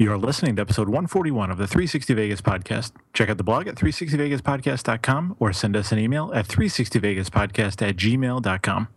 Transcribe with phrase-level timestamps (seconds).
[0.00, 2.92] You're listening to episode 141 of the 360 Vegas podcast.
[3.14, 8.88] Check out the blog at 360vegaspodcast.com or send us an email at 360vegaspodcast at gmail.com.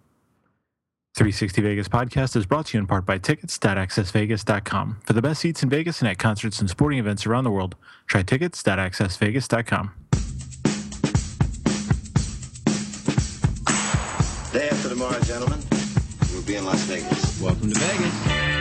[1.18, 5.00] 360 Vegas podcast is brought to you in part by tickets.accessvegas.com.
[5.04, 7.76] For the best seats in Vegas and at concerts and sporting events around the world,
[8.06, 9.92] try tickets.accessvegas.com.
[14.54, 15.60] Day after tomorrow, gentlemen,
[16.31, 17.41] we'll be in Las Vegas.
[17.41, 18.60] Welcome to Vegas.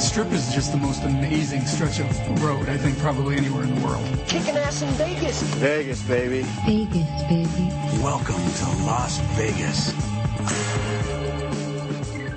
[0.00, 3.74] The strip is just the most amazing stretch of road, I think, probably anywhere in
[3.74, 4.02] the world.
[4.26, 5.42] Kicking ass in Vegas.
[5.56, 6.40] Vegas, baby.
[6.64, 7.70] Vegas, baby.
[8.02, 9.92] Welcome to Las Vegas.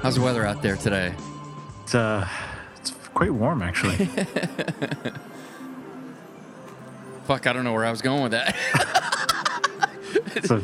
[0.01, 1.15] How's the weather out there today?
[1.83, 2.27] It's, uh,
[2.75, 3.95] it's quite warm, actually.
[7.23, 8.57] Fuck, I don't know where I was going with that.
[10.35, 10.61] It's a,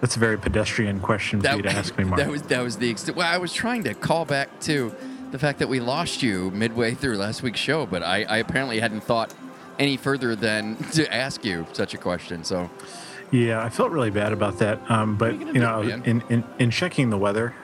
[0.00, 2.20] that's a very pedestrian question for you to ask me, Mark.
[2.20, 3.16] That was that was the extent.
[3.16, 4.94] Well, I was trying to call back to
[5.32, 8.78] the fact that we lost you midway through last week's show, but I, I apparently
[8.78, 9.34] hadn't thought
[9.78, 12.44] any further than to ask you such a question.
[12.44, 12.70] So
[13.32, 14.78] Yeah, I felt really bad about that.
[14.90, 17.54] Um, but you you know, do, in, in in checking the weather,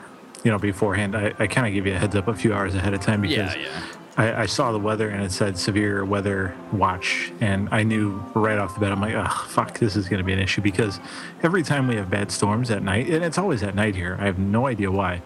[0.42, 2.74] you know, beforehand, I, I kind of give you a heads up a few hours
[2.74, 3.82] ahead of time because Yeah, yeah.
[4.16, 8.58] I, I saw the weather and it said severe weather watch, and I knew right
[8.58, 8.90] off the bat.
[8.90, 10.98] I'm like, oh fuck, this is going to be an issue because
[11.42, 14.16] every time we have bad storms at night, and it's always at night here.
[14.18, 15.22] I have no idea why.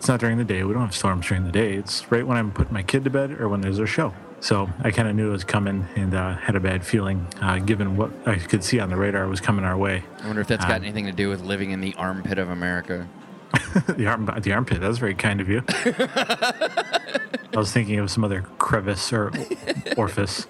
[0.00, 0.64] It's not during the day.
[0.64, 1.74] We don't have storms during the day.
[1.74, 4.14] It's right when I'm putting my kid to bed or when there's a show.
[4.40, 7.58] So I kind of knew it was coming and uh, had a bad feeling, uh,
[7.58, 10.02] given what I could see on the radar was coming our way.
[10.22, 12.48] I wonder if that's got Um, anything to do with living in the armpit of
[12.48, 13.06] America.
[13.88, 14.80] the arm, the armpit.
[14.80, 15.62] That was very kind of you.
[15.68, 19.30] I was thinking of some other crevice or
[19.98, 20.46] orifice.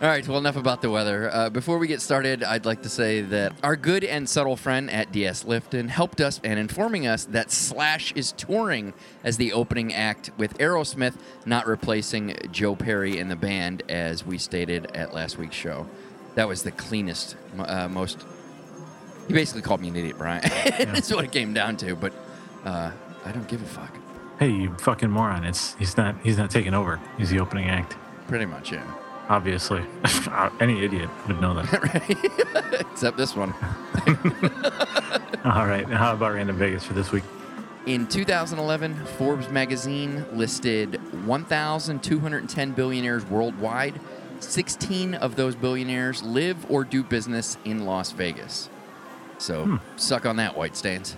[0.00, 1.28] All right, well, enough about the weather.
[1.34, 4.88] Uh, before we get started, I'd like to say that our good and subtle friend
[4.92, 8.94] at DS Lifton helped us in informing us that Slash is touring
[9.24, 11.16] as the opening act with Aerosmith,
[11.46, 15.84] not replacing Joe Perry in the band, as we stated at last week's show.
[16.36, 18.24] That was the cleanest, uh, most.
[19.26, 20.42] He basically called me an idiot, Brian.
[20.78, 22.12] That's what it came down to, but
[22.64, 22.92] uh,
[23.24, 23.98] I don't give a fuck.
[24.38, 25.42] Hey, you fucking moron!
[25.42, 27.00] It's he's not he's not taking over.
[27.18, 27.96] He's the opening act.
[28.28, 28.84] Pretty much, yeah.
[29.28, 32.80] Obviously, uh, any idiot would know that.
[32.92, 33.52] Except this one.
[35.44, 37.24] All right, how about Random Vegas for this week?
[37.86, 44.00] In 2011, Forbes magazine listed 1,210 billionaires worldwide.
[44.40, 48.70] 16 of those billionaires live or do business in Las Vegas.
[49.38, 49.76] So, hmm.
[49.96, 51.16] suck on that, White Stains.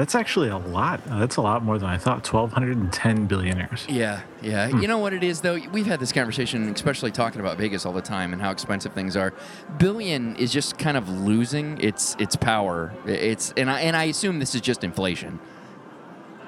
[0.00, 1.02] That's actually a lot.
[1.10, 2.24] Uh, that's a lot more than I thought.
[2.24, 3.84] Twelve hundred and ten billionaires.
[3.86, 4.68] Yeah, yeah.
[4.68, 5.58] You know what it is, though?
[5.72, 9.14] We've had this conversation, especially talking about Vegas all the time and how expensive things
[9.14, 9.34] are.
[9.76, 12.94] Billion is just kind of losing its its power.
[13.04, 15.38] It's and I and I assume this is just inflation.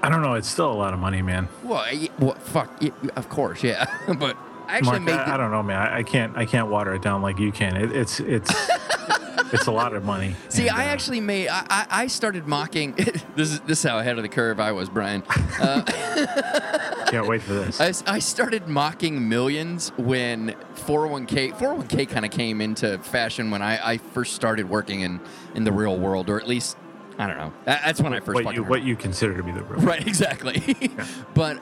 [0.02, 0.32] I don't know.
[0.32, 1.50] It's still a lot of money, man.
[1.62, 1.84] Well,
[2.19, 2.82] well fuck.
[3.16, 3.84] Of course, yeah.
[4.19, 4.34] but
[4.66, 5.20] I actually Mark.
[5.20, 5.76] I, the- I don't know, man.
[5.76, 6.34] I, I can't.
[6.38, 7.76] I can't water it down like you can.
[7.76, 8.50] It, it's it's
[9.53, 10.34] it's a lot of money.
[10.48, 11.48] See, And, I uh, actually made.
[11.48, 12.93] I, I, I started mocking.
[13.37, 15.22] this is this is how ahead of the curve I was, Brian.
[15.60, 15.82] Uh,
[17.09, 17.81] can't wait for this.
[17.81, 23.98] I started mocking millions when 401k 401k kind of came into fashion when I, I
[23.98, 25.20] first started working in
[25.54, 26.76] in the real world, or at least
[27.19, 27.53] I don't know.
[27.64, 29.81] That's when I first what you what you consider to be the real.
[29.81, 30.91] Right, exactly.
[31.34, 31.60] but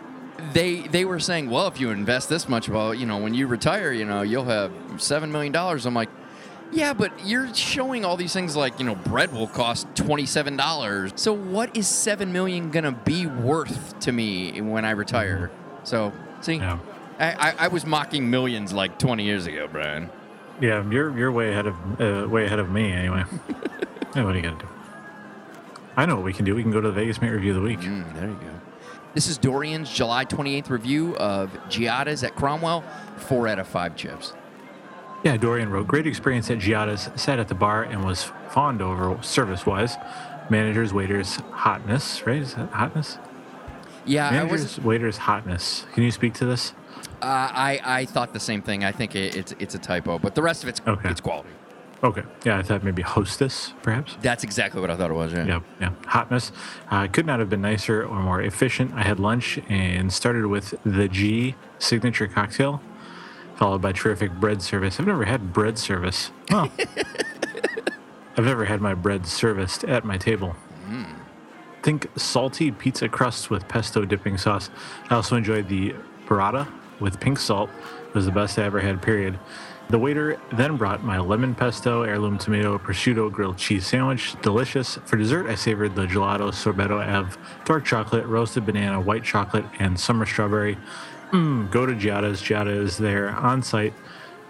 [0.52, 3.46] they they were saying, well, if you invest this much, well, you know, when you
[3.46, 5.86] retire, you know, you'll have seven million dollars.
[5.86, 6.08] I'm like,
[6.72, 10.56] yeah, but you're showing all these things like you know, bread will cost twenty seven
[10.56, 11.12] dollars.
[11.16, 15.50] So what is seven million gonna be worth to me when I retire?
[15.84, 16.78] So see, Yeah.
[17.18, 20.10] I, I, I was mocking millions like twenty years ago, Brian.
[20.60, 23.24] Yeah, you're you're way ahead of uh, way ahead of me anyway.
[24.14, 24.68] yeah, what are you gonna do?
[25.96, 26.54] I know what we can do.
[26.54, 27.80] We can go to the Vegas Mate Review of the Week.
[27.80, 28.60] Mm, there you go.
[29.12, 32.84] This is Dorian's July 28th review of Giada's at Cromwell.
[33.16, 34.32] Four out of five chips.
[35.22, 39.22] Yeah, Dorian wrote, great experience at Giada's, sat at the bar and was fond over
[39.22, 39.96] service-wise.
[40.48, 42.40] Managers, waiters, hotness, right?
[42.40, 43.18] Is that hotness?
[44.06, 44.50] Yeah, I was.
[44.62, 45.84] Managers, waiters, hotness.
[45.92, 46.72] Can you speak to this?
[47.22, 48.82] Uh, I I thought the same thing.
[48.82, 51.08] I think it, it's it's a typo, but the rest of it's Okay.
[51.10, 51.50] it's quality.
[52.02, 52.22] Okay.
[52.44, 54.16] Yeah, I thought maybe hostess, perhaps.
[54.22, 55.32] That's exactly what I thought it was.
[55.34, 55.44] Yeah.
[55.44, 55.90] Yep, yeah.
[56.06, 56.50] Hotness.
[56.90, 58.94] Uh, could not have been nicer or more efficient.
[58.94, 62.80] I had lunch and started with the G signature cocktail,
[63.60, 64.98] followed by terrific bread service.
[64.98, 66.30] I've never had bread service.
[66.50, 66.72] Well,
[68.36, 70.52] I've never had my bread serviced at my table.
[70.86, 71.04] Hmm.
[71.82, 74.70] Think salty pizza crusts with pesto dipping sauce.
[75.10, 75.94] I also enjoyed the
[76.26, 77.68] burrata with pink salt.
[78.08, 79.38] It was the best I ever had, period.
[79.90, 84.40] The waiter then brought my lemon pesto, heirloom tomato, prosciutto grilled cheese sandwich.
[84.40, 84.96] Delicious.
[85.04, 87.36] For dessert, I savored the gelato sorbetto of
[87.66, 90.78] dark chocolate, roasted banana, white chocolate, and summer strawberry.
[91.32, 92.42] Mmm, go to Giada's.
[92.42, 93.92] Giada is there on site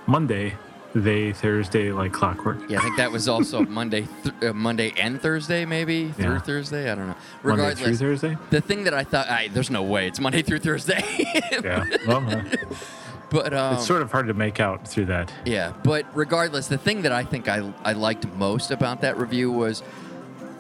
[0.07, 0.55] Monday,
[0.95, 2.59] they Thursday like clockwork.
[2.69, 6.39] Yeah, I think that was also Monday, th- uh, Monday and Thursday, maybe through Yeah.
[6.41, 6.91] Thursday.
[6.91, 7.17] I don't know.
[7.45, 8.37] Monday through Thursday?
[8.51, 11.03] the thing that I thought, I, there's no way it's Monday through Thursday.
[11.63, 11.85] Yeah.
[12.07, 12.43] Well, uh,
[13.31, 15.31] but um, it's sort of hard to make out through that.
[15.45, 19.53] Yeah, but regardless, the thing that I think I, I liked most about that review
[19.53, 19.83] was,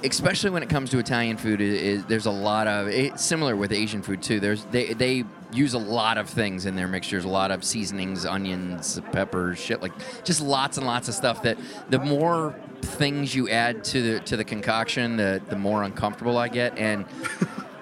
[0.05, 3.57] especially when it comes to Italian food, is, is there's a lot of it's similar
[3.57, 4.41] with Asian food too.
[4.41, 8.25] There's they they use a lot of things in their mixtures, a lot of seasonings,
[8.25, 9.93] onions, peppers, shit like
[10.25, 11.43] just lots and lots of stuff.
[11.43, 11.59] That
[11.89, 16.49] the more things you add to the to the concoction, the the more uncomfortable I
[16.49, 17.05] get and.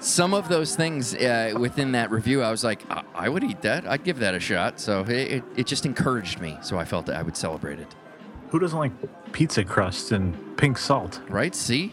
[0.01, 3.63] Some of those things uh, within that review, I was like, I-, I would eat
[3.63, 3.85] that.
[3.85, 4.79] I'd give that a shot.
[4.79, 6.57] So it, it, it just encouraged me.
[6.63, 7.97] So I felt that I would celebrate it.
[8.51, 8.93] Who doesn't like
[9.33, 11.21] pizza crust and pink salt?
[11.29, 11.53] Right?
[11.53, 11.93] See?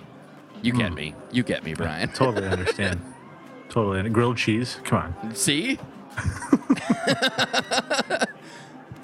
[0.61, 1.15] You get me.
[1.31, 2.09] You get me, Brian.
[2.09, 3.01] Totally understand.
[3.75, 3.99] Totally.
[3.99, 4.79] And grilled cheese.
[4.85, 5.35] Come on.
[5.35, 5.77] See?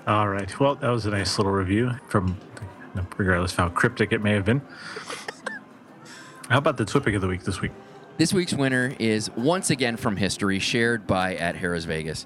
[0.07, 0.57] All right.
[0.62, 2.38] Well, that was a nice little review from,
[3.18, 4.62] regardless of how cryptic it may have been.
[6.47, 7.73] How about the Twitpic of the week this week?
[8.15, 12.25] This week's winner is once again from history, shared by at Harrah's Vegas.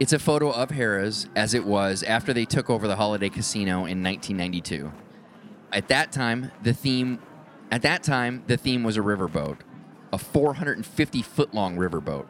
[0.00, 3.84] It's a photo of Harrah's as it was after they took over the Holiday Casino
[3.84, 4.90] in 1992.
[5.70, 7.18] At that time, the theme
[7.70, 9.58] at that time the theme was a riverboat,
[10.14, 12.26] a 450 foot long riverboat.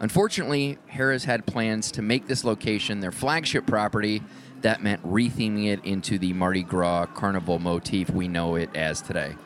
[0.00, 4.22] Unfortunately, Harrah's had plans to make this location their flagship property.
[4.62, 9.36] That meant retheming it into the Mardi Gras carnival motif we know it as today.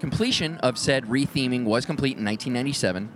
[0.00, 3.10] Completion of said retheming was complete in 1997.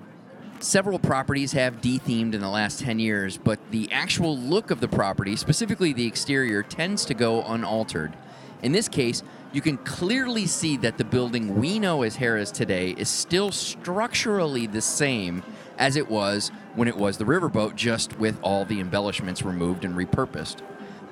[0.60, 4.88] Several properties have dethemed in the last 10 years, but the actual look of the
[4.88, 8.12] property, specifically the exterior, tends to go unaltered.
[8.62, 9.22] In this case,
[9.52, 14.66] you can clearly see that the building we know as Harrah's today is still structurally
[14.66, 15.42] the same
[15.78, 19.94] as it was when it was the riverboat, just with all the embellishments removed and
[19.94, 20.58] repurposed.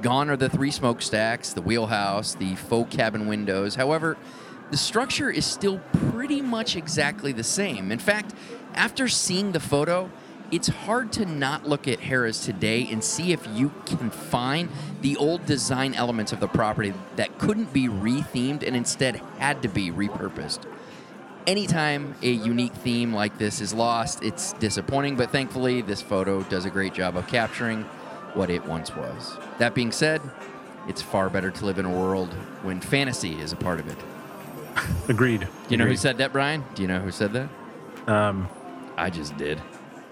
[0.01, 3.75] Gone are the three smokestacks, the wheelhouse, the faux cabin windows.
[3.75, 4.17] However,
[4.71, 5.81] the structure is still
[6.11, 7.91] pretty much exactly the same.
[7.91, 8.33] In fact,
[8.75, 10.11] after seeing the photo,
[10.51, 14.69] it's hard to not look at Harrah's today and see if you can find
[15.01, 19.69] the old design elements of the property that couldn't be rethemed and instead had to
[19.69, 20.63] be repurposed.
[21.47, 26.65] Anytime a unique theme like this is lost, it's disappointing, but thankfully, this photo does
[26.65, 27.83] a great job of capturing
[28.35, 29.37] what it once was.
[29.59, 30.21] That being said,
[30.87, 32.33] it's far better to live in a world
[32.63, 33.99] when fantasy is a part of it.
[35.09, 35.41] Agreed.
[35.41, 36.65] Do you know who said that, Brian?
[36.75, 37.49] Do you know who said that?
[38.07, 38.49] Um,
[38.97, 39.61] I just did.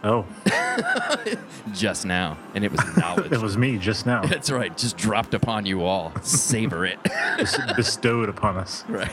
[0.04, 0.26] Oh,
[1.74, 2.38] Just now.
[2.54, 3.32] And it was knowledge.
[3.32, 4.22] it was me just now.
[4.26, 4.76] That's right.
[4.76, 6.12] Just dropped upon you all.
[6.22, 7.02] Savor it.
[7.04, 8.84] Bes- bestowed upon us.
[8.88, 9.10] right.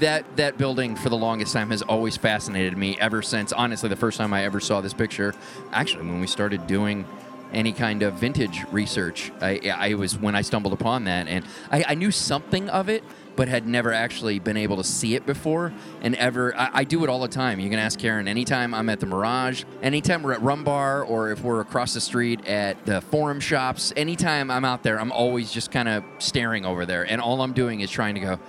[0.00, 3.96] that that building for the longest time has always fascinated me ever since honestly the
[3.96, 5.34] first time I ever saw this picture.
[5.72, 7.06] Actually, when we started doing
[7.52, 11.84] any kind of vintage research, I, I was when I stumbled upon that and I,
[11.88, 13.04] I knew something of it,
[13.36, 15.72] but had never actually been able to see it before.
[16.00, 17.60] And ever, I, I do it all the time.
[17.60, 21.30] You can ask Karen anytime I'm at the Mirage, anytime we're at Rum Bar, or
[21.30, 23.92] if we're across the street at the Forum shops.
[23.96, 27.52] Anytime I'm out there, I'm always just kind of staring over there, and all I'm
[27.52, 28.40] doing is trying to go.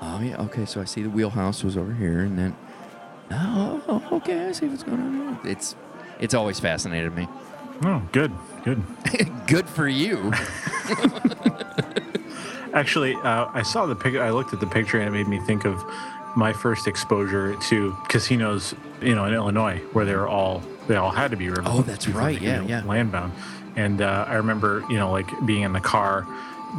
[0.00, 0.64] Oh yeah, okay.
[0.64, 2.56] So I see the wheelhouse was over here, and then
[3.30, 5.38] oh, okay, I see what's going on.
[5.42, 5.52] Here.
[5.52, 5.74] It's
[6.20, 7.28] it's always fascinated me.
[7.84, 8.32] Oh, good,
[8.64, 8.82] good.
[9.46, 10.32] Good for you.
[12.76, 14.22] Actually, uh, I saw the picture.
[14.22, 15.82] I looked at the picture, and it made me think of
[16.36, 21.10] my first exposure to casinos, you know, in Illinois, where they were all they all
[21.10, 21.48] had to be.
[21.50, 22.38] Oh, that's right.
[22.38, 22.82] Yeah, yeah.
[22.82, 23.30] Landbound,
[23.76, 26.26] and uh, I remember, you know, like being in the car,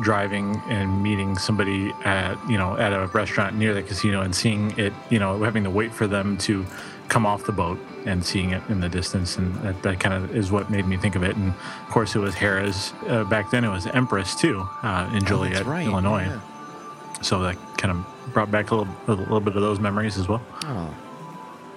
[0.04, 4.78] driving and meeting somebody at, you know, at a restaurant near the casino, and seeing
[4.78, 6.64] it, you know, having to wait for them to
[7.08, 10.36] come off the boat and seeing it in the distance, and that, that kind of
[10.36, 11.36] is what made me think of it.
[11.36, 12.94] And of course, it was Harrah's.
[13.08, 15.86] Uh, back then, it was Empress too uh, in Joliet, right.
[15.86, 16.24] Illinois.
[16.24, 17.22] Yeah.
[17.22, 20.28] So that kind of brought back a little, a little bit of those memories as
[20.28, 20.42] well.
[20.64, 20.94] Oh.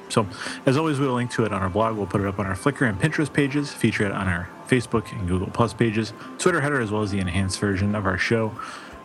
[0.08, 0.26] So,
[0.66, 1.96] as always, we will link to it on our blog.
[1.96, 5.10] We'll put it up on our Flickr and Pinterest pages, feature it on our Facebook
[5.12, 8.52] and Google Plus pages, Twitter header, as well as the enhanced version of our show.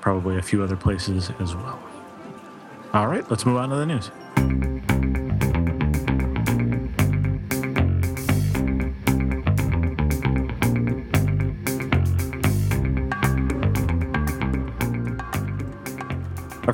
[0.05, 1.79] probably a few other places as well.
[2.93, 5.24] All right, let's move on to the news.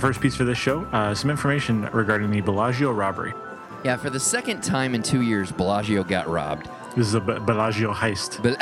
[0.01, 3.33] First piece for this show uh, some information regarding the Bellagio robbery.
[3.85, 6.67] Yeah, for the second time in two years, Bellagio got robbed.
[6.95, 8.41] This is a Be- Bellagio heist.
[8.43, 8.59] But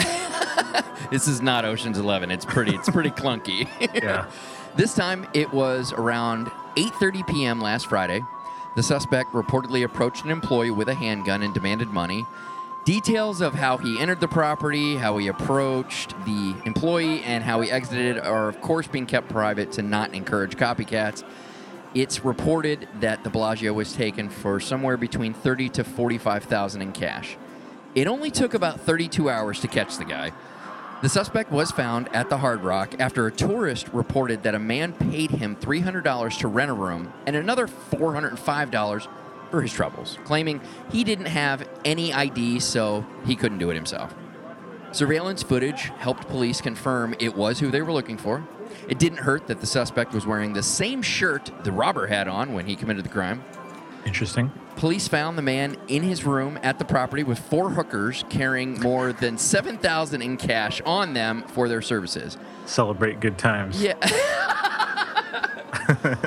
[1.11, 2.29] this is not Ocean's Eleven.
[2.29, 2.75] It's pretty.
[2.75, 3.67] It's pretty clunky.
[4.03, 4.29] Yeah.
[4.75, 7.59] This time it was around 8:30 p.m.
[7.61, 8.21] last Friday.
[8.75, 12.25] The suspect reportedly approached an employee with a handgun and demanded money.
[12.85, 17.69] Details of how he entered the property, how he approached the employee, and how he
[17.69, 21.23] exited are, of course, being kept private to not encourage copycats.
[21.93, 27.37] It's reported that the Bellagio was taken for somewhere between 30 to 45,000 in cash.
[27.95, 30.31] It only took about 32 hours to catch the guy.
[31.01, 34.93] The suspect was found at the Hard Rock after a tourist reported that a man
[34.93, 39.07] paid him $300 to rent a room and another $405
[39.49, 44.13] for his troubles, claiming he didn't have any ID, so he couldn't do it himself.
[44.91, 48.47] Surveillance footage helped police confirm it was who they were looking for.
[48.87, 52.53] It didn't hurt that the suspect was wearing the same shirt the robber had on
[52.53, 53.43] when he committed the crime.
[54.05, 54.51] Interesting.
[54.77, 59.11] Police found the man in his room at the property with four hookers carrying more
[59.13, 62.37] than 7,000 in cash on them for their services.
[62.65, 63.81] Celebrate good times.
[63.81, 63.95] Yeah.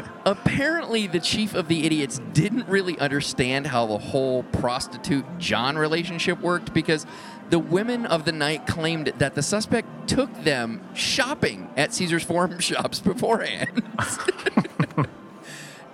[0.25, 6.41] Apparently, the chief of the idiots didn't really understand how the whole prostitute John relationship
[6.41, 7.07] worked because
[7.51, 12.59] the women of the night claimed that the suspect took them shopping at Caesar's Forum
[12.61, 13.83] shops beforehand.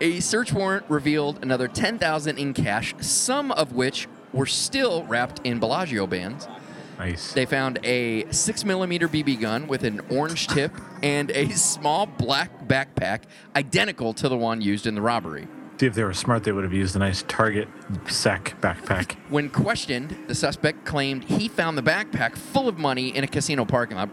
[0.01, 5.59] A search warrant revealed another 10,000 in cash, some of which were still wrapped in
[5.59, 6.47] Bellagio bands.
[6.99, 7.33] Nice.
[7.33, 13.23] They found a 6mm BB gun with an orange tip and a small black backpack
[13.55, 15.47] identical to the one used in the robbery.
[15.79, 17.69] See, if they were smart, they would have used a nice Target
[18.09, 19.17] sack backpack.
[19.29, 23.65] When questioned, the suspect claimed he found the backpack full of money in a casino
[23.65, 24.11] parking lot.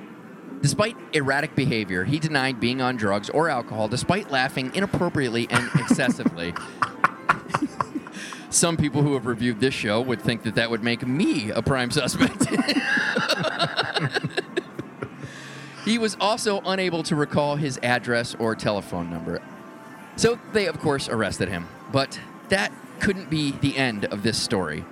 [0.62, 6.54] Despite erratic behavior, he denied being on drugs or alcohol, despite laughing inappropriately and excessively.
[8.56, 11.62] Some people who have reviewed this show would think that that would make me a
[11.62, 12.48] prime suspect.
[15.84, 19.42] he was also unable to recall his address or telephone number.
[20.16, 21.68] So they, of course, arrested him.
[21.92, 22.72] But that
[23.02, 24.86] couldn't be the end of this story.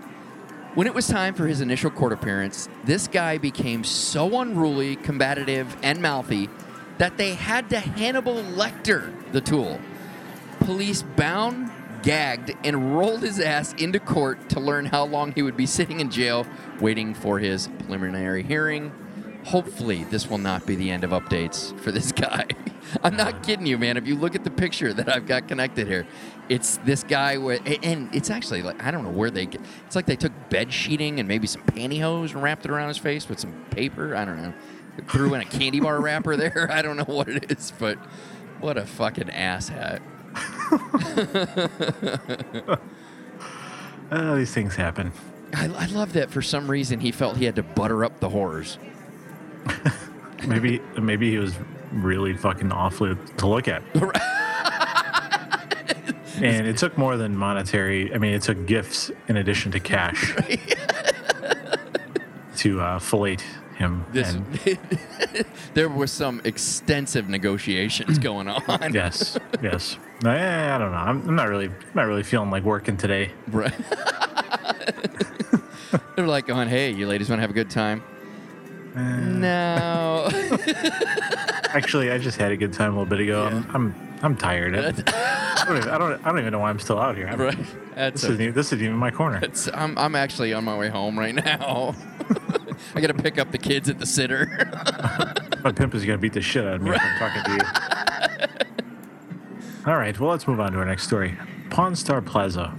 [0.76, 5.78] When it was time for his initial court appearance, this guy became so unruly, combative,
[5.82, 6.50] and mouthy
[6.98, 9.80] that they had to Hannibal Lecter the tool.
[10.60, 11.72] Police bound,
[12.04, 16.00] gagged, and rolled his ass into court to learn how long he would be sitting
[16.00, 16.46] in jail
[16.80, 18.92] waiting for his preliminary hearing.
[19.46, 22.46] Hopefully, this will not be the end of updates for this guy.
[23.04, 23.98] I'm not kidding you, man.
[23.98, 26.06] If you look at the picture that I've got connected here,
[26.50, 29.62] it's this guy with, and it's actually like I don't know where they get.
[29.86, 32.98] It's like they took bed sheeting and maybe some pantyhose and wrapped it around his
[32.98, 34.16] face with some paper.
[34.16, 34.54] I don't know.
[35.08, 36.68] Threw in a candy bar wrapper there.
[36.72, 37.98] I don't know what it is, but
[38.60, 40.02] what a fucking ass hat.
[44.16, 45.12] Oh, these things happen.
[45.56, 48.30] I, I love that for some reason he felt he had to butter up the
[48.30, 48.78] horrors.
[50.46, 51.56] Maybe, maybe he was
[51.94, 53.82] really fucking awfully to look at.
[56.42, 58.14] and it took more than monetary.
[58.14, 60.36] I mean, it took gifts in addition to cash
[62.58, 63.38] to uh, fillet
[63.76, 64.06] him.
[64.12, 64.46] This, and
[65.74, 68.94] there was some extensive negotiations going on.
[68.94, 69.98] yes, yes.
[70.24, 70.98] I, I don't know.
[70.98, 73.32] I'm, I'm not really, I'm not really feeling like working today.
[73.48, 73.74] Right.
[76.16, 78.04] They're like going, "Hey, you ladies want to have a good time?"
[78.96, 79.00] Eh.
[79.00, 80.30] no.
[81.74, 83.46] Actually, I just had a good time a little bit ago.
[83.46, 84.76] I'm, I'm, I'm tired.
[84.76, 87.28] I, don't even, I don't, I don't even know why I'm still out here.
[87.28, 87.58] I'm- right.
[87.96, 89.42] That's This isn't, even, this isn't even my corner.
[89.74, 91.96] I'm, I'm actually on my way home right now.
[92.96, 94.46] I got to pick up the kids at the sitter.
[95.64, 97.52] My pimp is going to beat the shit out of me if I'm talking to
[97.52, 97.60] you.
[99.92, 101.38] All right, well, let's move on to our next story.
[101.70, 102.74] Pawn Star Plaza.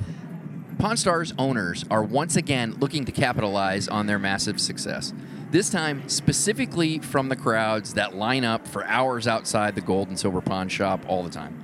[0.79, 5.13] Pawn Stars owners are once again looking to capitalize on their massive success.
[5.51, 10.19] This time, specifically from the crowds that line up for hours outside the gold and
[10.19, 11.61] silver pawn shop all the time.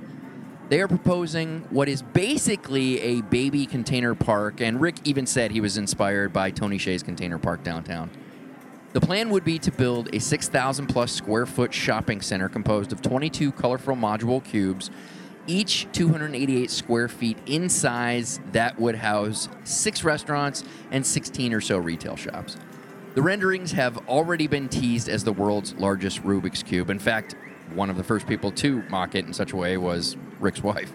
[0.69, 5.59] They are proposing what is basically a baby container park, and Rick even said he
[5.59, 8.09] was inspired by Tony Hsieh's container park downtown.
[8.93, 13.01] The plan would be to build a 6,000 plus square foot shopping center composed of
[13.01, 14.91] 22 colorful module cubes,
[15.47, 21.77] each 288 square feet in size, that would house six restaurants and 16 or so
[21.77, 22.57] retail shops.
[23.15, 26.89] The renderings have already been teased as the world's largest Rubik's Cube.
[26.89, 27.35] In fact,
[27.73, 30.91] one of the first people to mock it in such a way was Rick's wife.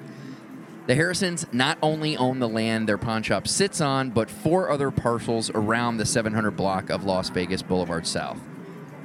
[0.87, 4.93] The Harrisons not only own the land their pawn shop sits on, but four other
[4.93, 8.39] parcels around the 700 block of Las Vegas Boulevard South.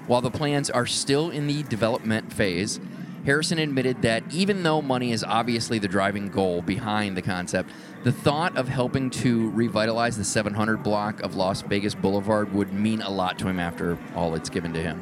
[0.05, 2.79] While the plans are still in the development phase,
[3.25, 7.71] Harrison admitted that even though money is obviously the driving goal behind the concept,
[8.03, 13.01] the thought of helping to revitalize the 700 block of Las Vegas Boulevard would mean
[13.01, 15.01] a lot to him after all it's given to him.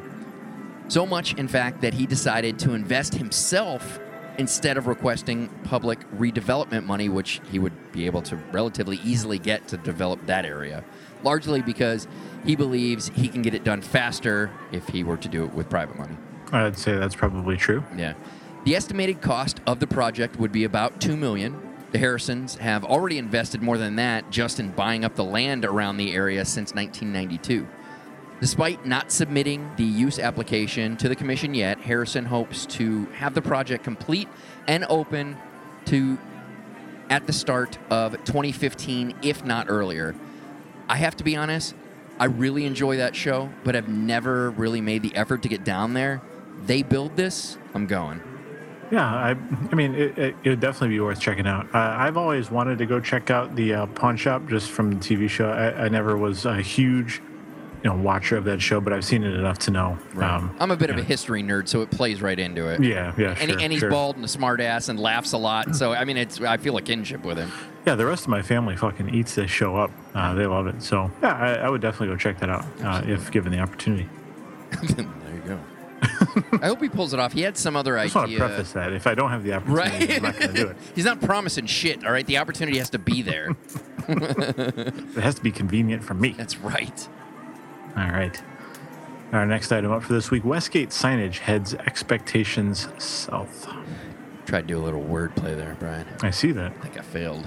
[0.88, 4.00] So much, in fact, that he decided to invest himself
[4.40, 9.68] instead of requesting public redevelopment money, which he would be able to relatively easily get
[9.68, 10.82] to develop that area,
[11.22, 12.08] largely because
[12.46, 15.68] he believes he can get it done faster if he were to do it with
[15.68, 16.16] private money.
[16.52, 17.84] I'd say that's probably true.
[17.94, 18.14] Yeah.
[18.64, 21.60] The estimated cost of the project would be about 2 million.
[21.92, 25.98] The Harrisons have already invested more than that just in buying up the land around
[25.98, 27.68] the area since 1992.
[28.40, 33.42] Despite not submitting the use application to the commission yet, Harrison hopes to have the
[33.42, 34.28] project complete
[34.66, 35.36] and open
[35.86, 36.18] to
[37.10, 40.14] at the start of 2015 if not earlier.
[40.88, 41.74] I have to be honest,
[42.18, 45.92] I really enjoy that show, but I've never really made the effort to get down
[45.92, 46.22] there.
[46.64, 48.22] They build this, I'm going.
[48.90, 49.36] Yeah, I,
[49.70, 51.72] I mean, it, it, it would definitely be worth checking out.
[51.74, 54.96] Uh, I've always wanted to go check out the uh, pawn shop just from the
[54.96, 55.48] TV show.
[55.48, 57.22] I, I never was a huge,
[57.82, 59.98] you know, watcher of that show, but I've seen it enough to know.
[60.16, 61.02] Um, I'm a bit of yeah.
[61.02, 62.82] a history nerd, so it plays right into it.
[62.82, 63.90] Yeah, yeah, And, sure, and he's sure.
[63.90, 65.74] bald and a smart ass and laughs a lot.
[65.74, 67.50] So I mean, it's I feel a kinship with him.
[67.86, 69.90] Yeah, the rest of my family fucking eats this show up.
[70.14, 70.82] Uh, they love it.
[70.82, 74.08] So yeah, I, I would definitely go check that out uh, if given the opportunity.
[74.82, 75.58] there you go.
[76.62, 77.32] I hope he pulls it off.
[77.32, 78.02] He had some other idea.
[78.02, 80.16] I just want to preface that if I don't have the opportunity, Right?
[80.16, 80.76] I'm not going to do it.
[80.94, 82.04] He's not promising shit.
[82.06, 83.56] All right, the opportunity has to be there.
[84.08, 86.30] It has to be convenient for me.
[86.30, 87.08] That's right.
[87.96, 88.40] All right.
[89.32, 93.68] Our next item up for this week Westgate signage heads expectations south.
[94.46, 96.06] Tried to do a little wordplay there, Brian.
[96.22, 96.72] I see that.
[96.72, 97.46] I think I failed.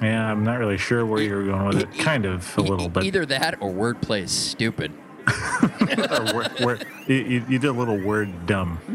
[0.00, 1.92] Yeah, I'm not really sure where you're going with it.
[1.98, 3.04] Kind of a little, bit.
[3.04, 4.92] Either that or wordplay is stupid.
[5.28, 8.78] or where, where, you, you you did a little word dumb.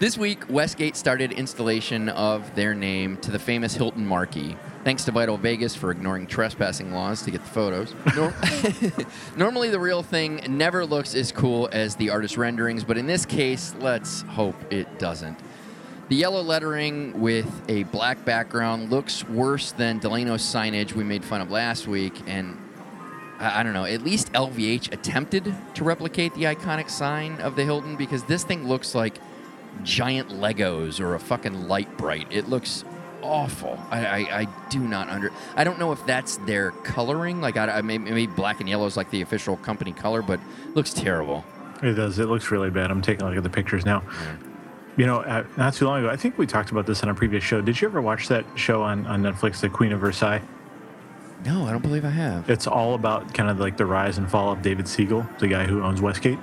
[0.00, 4.54] This week, Westgate started installation of their name to the famous Hilton marquee.
[4.84, 7.96] Thanks to Vital Vegas for ignoring trespassing laws to get the photos.
[8.14, 8.32] Nor-
[9.36, 13.26] Normally, the real thing never looks as cool as the artist renderings, but in this
[13.26, 15.36] case, let's hope it doesn't.
[16.10, 21.40] The yellow lettering with a black background looks worse than Delano's signage we made fun
[21.40, 22.56] of last week, and
[23.40, 23.84] I I don't know.
[23.84, 28.68] At least LVH attempted to replicate the iconic sign of the Hilton because this thing
[28.68, 29.18] looks like
[29.84, 32.28] giant Legos or a fucking Lite-Brite.
[32.30, 32.84] It looks
[33.22, 33.78] awful.
[33.90, 35.32] I, I, I do not under.
[35.56, 37.40] I don't know if that's their coloring.
[37.40, 40.76] Like I, I maybe, black and yellow is like the official company color, but it
[40.76, 41.44] looks terrible.
[41.82, 42.18] It does.
[42.18, 42.90] It looks really bad.
[42.90, 44.02] I'm taking a look at the pictures now.
[44.96, 47.14] You know, uh, not too long ago, I think we talked about this on a
[47.14, 47.60] previous show.
[47.60, 50.42] Did you ever watch that show on, on Netflix, The Queen of Versailles?
[51.44, 52.50] No, I don't believe I have.
[52.50, 55.66] It's all about kind of like the rise and fall of David Siegel, the guy
[55.66, 56.40] who owns Westgate.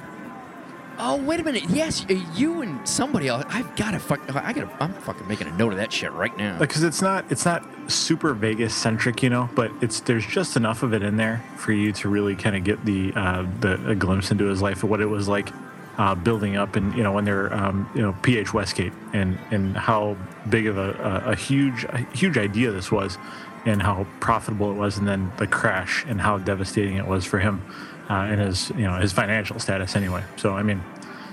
[0.97, 1.65] Oh wait a minute.
[1.69, 2.05] Yes,
[2.36, 3.43] you and somebody else.
[3.49, 4.21] I've got to fuck.
[4.34, 4.71] I got.
[4.81, 6.58] I'm fucking making a note of that shit right now.
[6.58, 10.84] because it's not it's not super Vegas centric, you know, but it's there's just enough
[10.84, 13.95] of it in there for you to really kind of get the uh, the a
[13.95, 15.49] glimpse into his life of what it was like
[15.97, 19.75] uh, building up and you know when they're um, you know PH Westgate and and
[19.75, 20.17] how
[20.49, 23.17] big of a, a, a huge a huge idea this was
[23.65, 27.39] and how profitable it was and then the crash and how devastating it was for
[27.39, 27.62] him
[28.10, 30.24] uh, and his you know his financial status anyway.
[30.38, 30.84] So I mean.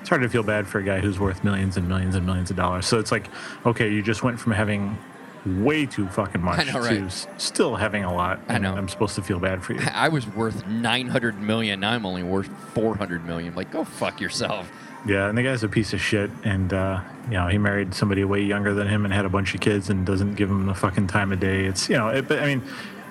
[0.01, 2.51] It's hard to feel bad for a guy who's worth millions and millions and millions
[2.51, 2.87] of dollars.
[2.87, 3.29] So it's like,
[3.65, 4.99] okay, you just went from having
[5.47, 8.41] way too fucking much know, to s- still having a lot.
[8.49, 8.75] I and know.
[8.75, 9.81] I'm supposed to feel bad for you.
[9.93, 11.79] I was worth 900 million.
[11.81, 13.55] Now I'm only worth 400 million.
[13.55, 14.71] Like, go fuck yourself.
[15.07, 16.31] Yeah, and the guy's a piece of shit.
[16.45, 19.55] And uh, you know, he married somebody way younger than him and had a bunch
[19.55, 21.65] of kids and doesn't give him the fucking time of day.
[21.65, 22.63] It's you know, it, but I mean,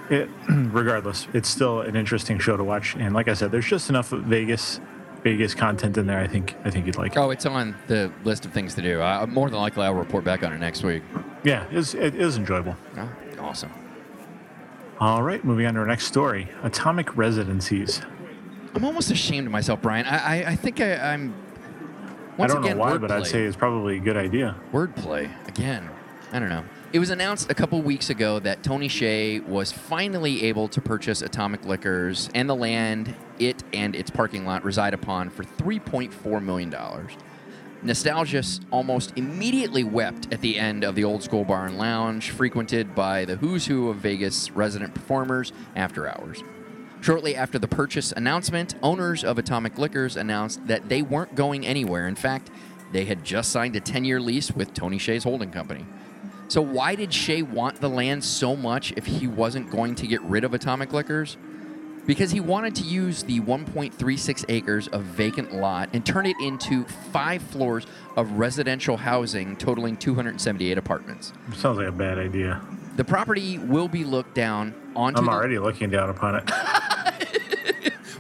[0.09, 2.95] it, regardless, it's still an interesting show to watch.
[2.95, 4.79] And like I said, there's just enough Vegas
[5.23, 6.19] Vegas content in there.
[6.19, 7.13] I think I think you'd like.
[7.15, 7.19] it.
[7.19, 9.01] Oh, it's on the list of things to do.
[9.01, 11.03] I, more than likely, I'll report back on it next week.
[11.43, 12.75] Yeah, it's, it is enjoyable.
[12.97, 13.09] Oh,
[13.39, 13.71] awesome.
[14.99, 18.01] All right, moving on to our next story: Atomic Residencies.
[18.73, 20.05] I'm almost ashamed of myself, Brian.
[20.05, 21.35] I, I, I think I, I'm.
[22.37, 24.55] Once I don't again, know why, but I'd say it's probably a good idea.
[24.71, 25.89] wordplay again.
[26.31, 26.63] I don't know.
[26.93, 31.21] It was announced a couple weeks ago that Tony Hsieh was finally able to purchase
[31.21, 36.75] Atomic Liquors and the land it and its parking lot reside upon for $3.4 million.
[37.82, 42.93] Nostalgists almost immediately wept at the end of the old school bar and lounge, frequented
[42.93, 46.43] by the who's who of Vegas resident performers after hours.
[46.99, 52.06] Shortly after the purchase announcement, owners of Atomic Liquors announced that they weren't going anywhere.
[52.06, 52.51] In fact,
[52.91, 55.86] they had just signed a 10 year lease with Tony Hsieh's holding company.
[56.51, 60.21] So, why did Hsieh want the land so much if he wasn't going to get
[60.23, 61.37] rid of Atomic Liquors?
[62.05, 66.83] Because he wanted to use the 1.36 acres of vacant lot and turn it into
[67.13, 67.87] five floors
[68.17, 71.31] of residential housing totaling 278 apartments.
[71.55, 72.61] Sounds like a bad idea.
[72.97, 76.51] The property will be looked down onto I'm the- already looking down upon it.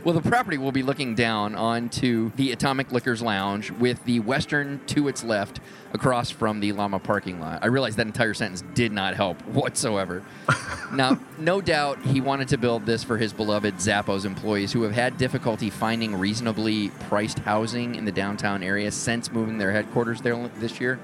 [0.03, 4.81] Well, the property will be looking down onto the Atomic Liquors Lounge with the western
[4.87, 5.59] to its left
[5.93, 7.59] across from the Llama parking lot.
[7.61, 10.23] I realize that entire sentence did not help whatsoever.
[10.91, 14.93] now, no doubt he wanted to build this for his beloved Zappos employees who have
[14.93, 20.47] had difficulty finding reasonably priced housing in the downtown area since moving their headquarters there
[20.57, 20.99] this year.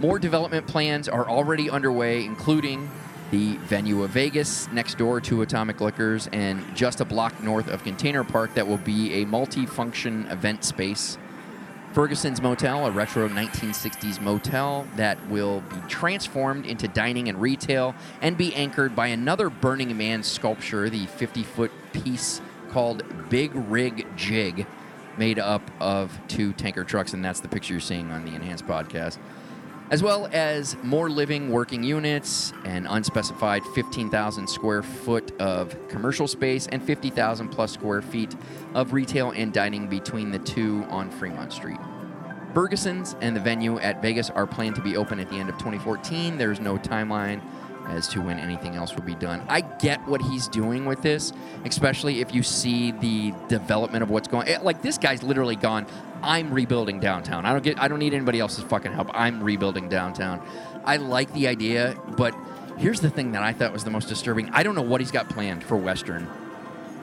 [0.00, 2.88] More development plans are already underway, including
[3.30, 7.84] the venue of Vegas next door to Atomic Liquors and just a block north of
[7.84, 11.18] Container Park that will be a multi-function event space.
[11.92, 18.36] Ferguson's Motel, a retro 1960s motel that will be transformed into dining and retail and
[18.36, 24.66] be anchored by another Burning Man sculpture, the 50 foot piece called Big Rig Jig,
[25.16, 28.66] made up of two tanker trucks, and that's the picture you're seeing on the Enhanced
[28.66, 29.18] podcast
[29.90, 36.66] as well as more living working units, an unspecified 15,000 square foot of commercial space,
[36.66, 38.34] and 50,000 plus square feet
[38.74, 41.78] of retail and dining between the two on Fremont Street.
[42.54, 45.56] Ferguson's and the venue at Vegas are planned to be open at the end of
[45.58, 46.36] 2014.
[46.36, 47.40] There's no timeline
[47.88, 49.42] as to when anything else will be done.
[49.48, 51.32] I get what he's doing with this,
[51.64, 54.48] especially if you see the development of what's going.
[54.48, 55.86] eh, Like this guy's literally gone.
[56.22, 57.46] I'm rebuilding downtown.
[57.46, 57.78] I don't get.
[57.80, 59.08] I don't need anybody else's fucking help.
[59.14, 60.40] I'm rebuilding downtown.
[60.84, 62.34] I like the idea, but
[62.76, 64.50] here's the thing that I thought was the most disturbing.
[64.50, 66.26] I don't know what he's got planned for Western,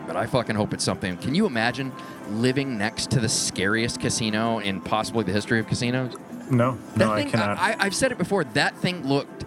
[0.07, 1.17] but I fucking hope it's something.
[1.17, 1.91] Can you imagine
[2.29, 6.13] living next to the scariest casino in possibly the history of casinos?
[6.49, 7.57] No, That no, I thing, cannot.
[7.57, 8.43] I, I've said it before.
[8.43, 9.45] That thing looked,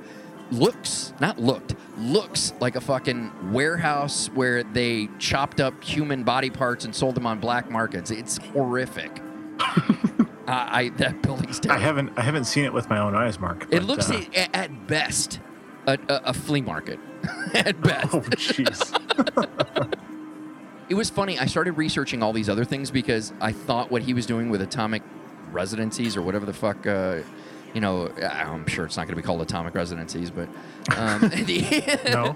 [0.50, 6.84] looks, not looked, looks like a fucking warehouse where they chopped up human body parts
[6.84, 8.10] and sold them on black markets.
[8.10, 9.22] It's horrific.
[9.60, 13.66] I, I that building's I haven't I haven't seen it with my own eyes, Mark.
[13.70, 15.40] It looks uh, at, at best
[15.86, 16.98] a, a, a flea market.
[17.54, 18.14] at best.
[18.14, 19.94] Oh jeez.
[20.88, 21.38] It was funny.
[21.38, 24.62] I started researching all these other things because I thought what he was doing with
[24.62, 25.02] atomic
[25.52, 27.20] residencies or whatever the fuck, uh,
[27.74, 30.48] you know, I'm sure it's not going to be called atomic residencies, but
[30.96, 31.30] um,
[32.06, 32.34] no.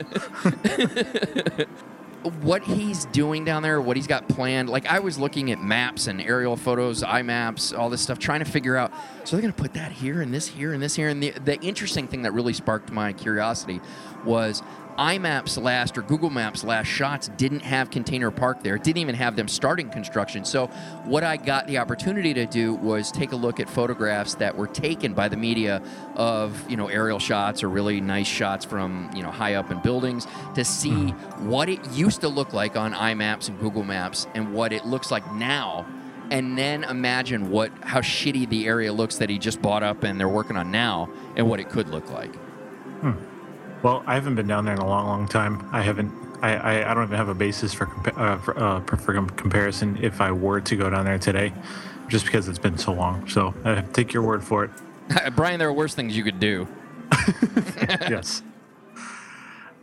[2.43, 4.69] what he's doing down there, what he's got planned.
[4.69, 8.45] Like I was looking at maps and aerial photos, iMaps, all this stuff, trying to
[8.51, 8.93] figure out.
[9.25, 11.09] So they're going to put that here and this here and this here.
[11.09, 13.81] And the the interesting thing that really sparked my curiosity
[14.25, 14.63] was
[14.99, 18.77] iMaps last or Google Maps last shots didn't have Container Park there.
[18.77, 20.45] It didn't even have them starting construction.
[20.45, 20.67] So
[21.05, 24.67] what I got the opportunity to do was take a look at photographs that were
[24.67, 25.83] taken by the media
[26.17, 29.81] of you know aerial shots or really nice shots from you know high up in
[29.81, 31.49] buildings to see hmm.
[31.49, 35.11] what it used to look like on iMaps and Google Maps and what it looks
[35.11, 35.87] like now.
[36.31, 40.19] And then imagine what how shitty the area looks that he just bought up and
[40.19, 42.35] they're working on now, and what it could look like.
[43.01, 43.32] Hmm.
[43.83, 45.69] Well, I haven't been down there in a long, long time.
[45.73, 46.13] I haven't.
[46.41, 49.13] I, I, I don't even have a basis for compa- uh, for, uh, for for
[49.13, 51.53] comparison if I were to go down there today,
[52.09, 53.29] just because it's been so long.
[53.29, 54.71] So I have to take your word for it.
[55.37, 56.69] Brian, there are worse things you could do.
[58.09, 58.43] yes.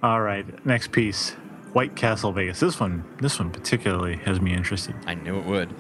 [0.02, 0.66] All right.
[0.66, 1.32] Next piece,
[1.74, 2.60] White Castle Vegas.
[2.62, 4.96] This one, this one particularly has me interested.
[5.06, 5.74] I knew it would.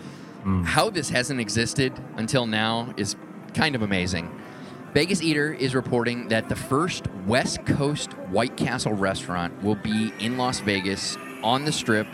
[0.63, 3.15] How this hasn't existed until now is
[3.53, 4.33] kind of amazing.
[4.93, 10.37] Vegas Eater is reporting that the first West Coast White Castle restaurant will be in
[10.37, 12.07] Las Vegas on the strip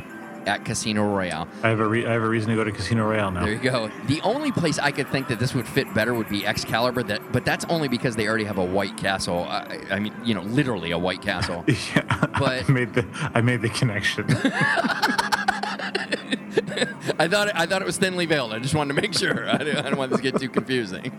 [0.45, 1.47] at Casino Royale.
[1.63, 3.45] I have a re- I have a reason to go to Casino Royale now.
[3.45, 3.89] There you go.
[4.07, 7.31] The only place I could think that this would fit better would be Excalibur, that,
[7.31, 9.39] but that's only because they already have a White Castle.
[9.45, 11.63] I, I mean, you know, literally a White Castle.
[11.95, 12.03] Yeah,
[12.37, 14.27] But- I made the I made the connection.
[17.19, 18.53] I thought it, I thought it was thinly veiled.
[18.53, 19.49] I just wanted to make sure.
[19.49, 21.11] I didn't, I didn't want this to get too confusing.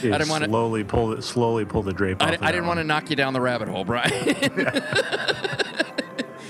[0.00, 0.50] I didn't want to.
[0.50, 2.30] slowly pull it slowly pull the drape off.
[2.30, 4.10] I, I didn't want to knock you down the rabbit hole, Brian.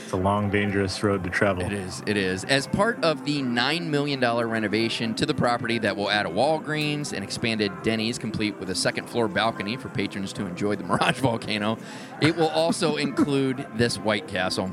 [0.04, 1.64] It's a long, dangerous road to travel.
[1.64, 2.02] It is.
[2.06, 2.44] It is.
[2.44, 7.14] As part of the $9 million renovation to the property that will add a Walgreens
[7.14, 11.18] and expanded Denny's, complete with a second floor balcony for patrons to enjoy the Mirage
[11.20, 11.78] Volcano,
[12.20, 14.70] it will also include this White Castle.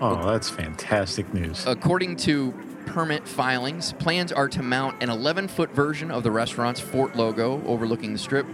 [0.00, 1.64] Oh, that's fantastic news.
[1.64, 2.52] According to
[2.86, 7.62] permit filings, plans are to mount an 11 foot version of the restaurant's fort logo
[7.66, 8.46] overlooking the strip.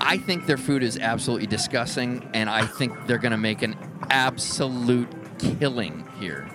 [0.00, 3.76] I think their food is absolutely disgusting, and I think they're going to make an
[4.10, 6.48] absolute killing here.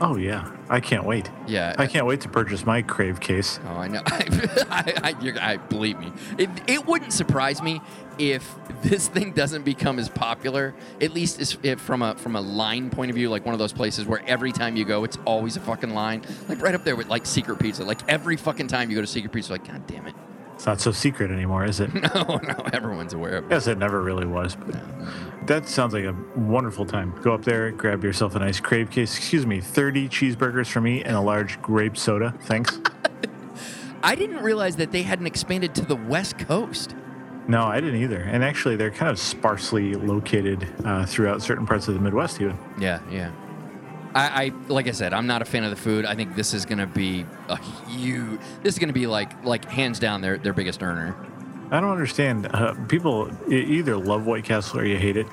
[0.00, 1.30] Oh yeah, I can't wait.
[1.46, 1.76] Yeah.
[1.78, 3.60] I can't wait to purchase my Crave case.
[3.68, 4.02] Oh, I know.
[4.06, 6.12] I, I, you're, I believe me.
[6.38, 7.80] It, it wouldn't surprise me
[8.30, 10.74] if this thing doesn't become as popular.
[11.00, 13.72] At least as, from a from a line point of view, like one of those
[13.72, 16.22] places where every time you go, it's always a fucking line.
[16.48, 17.84] Like right up there with like Secret Pizza.
[17.84, 20.14] Like every fucking time you go to Secret Pizza, like God damn it.
[20.54, 21.90] It's not so secret anymore, is it?
[22.14, 23.50] No, no, everyone's aware of it.
[23.50, 24.54] Yes, it never really was.
[24.54, 24.76] But
[25.48, 27.12] that sounds like a wonderful time.
[27.20, 29.16] Go up there, grab yourself a nice Crave case.
[29.16, 32.32] Excuse me, 30 cheeseburgers for me and a large grape soda.
[32.42, 32.78] Thanks.
[34.04, 36.94] I didn't realize that they hadn't expanded to the West Coast.
[37.48, 38.20] No, I didn't either.
[38.20, 42.56] And actually, they're kind of sparsely located uh, throughout certain parts of the Midwest, even.
[42.78, 43.32] Yeah, yeah.
[44.14, 46.04] I, I like I said, I'm not a fan of the food.
[46.04, 47.56] I think this is gonna be a
[47.88, 48.40] huge.
[48.62, 51.16] This is gonna be like like hands down their their biggest earner.
[51.70, 52.48] I don't understand.
[52.52, 55.26] Uh, people either love White Castle or you hate it.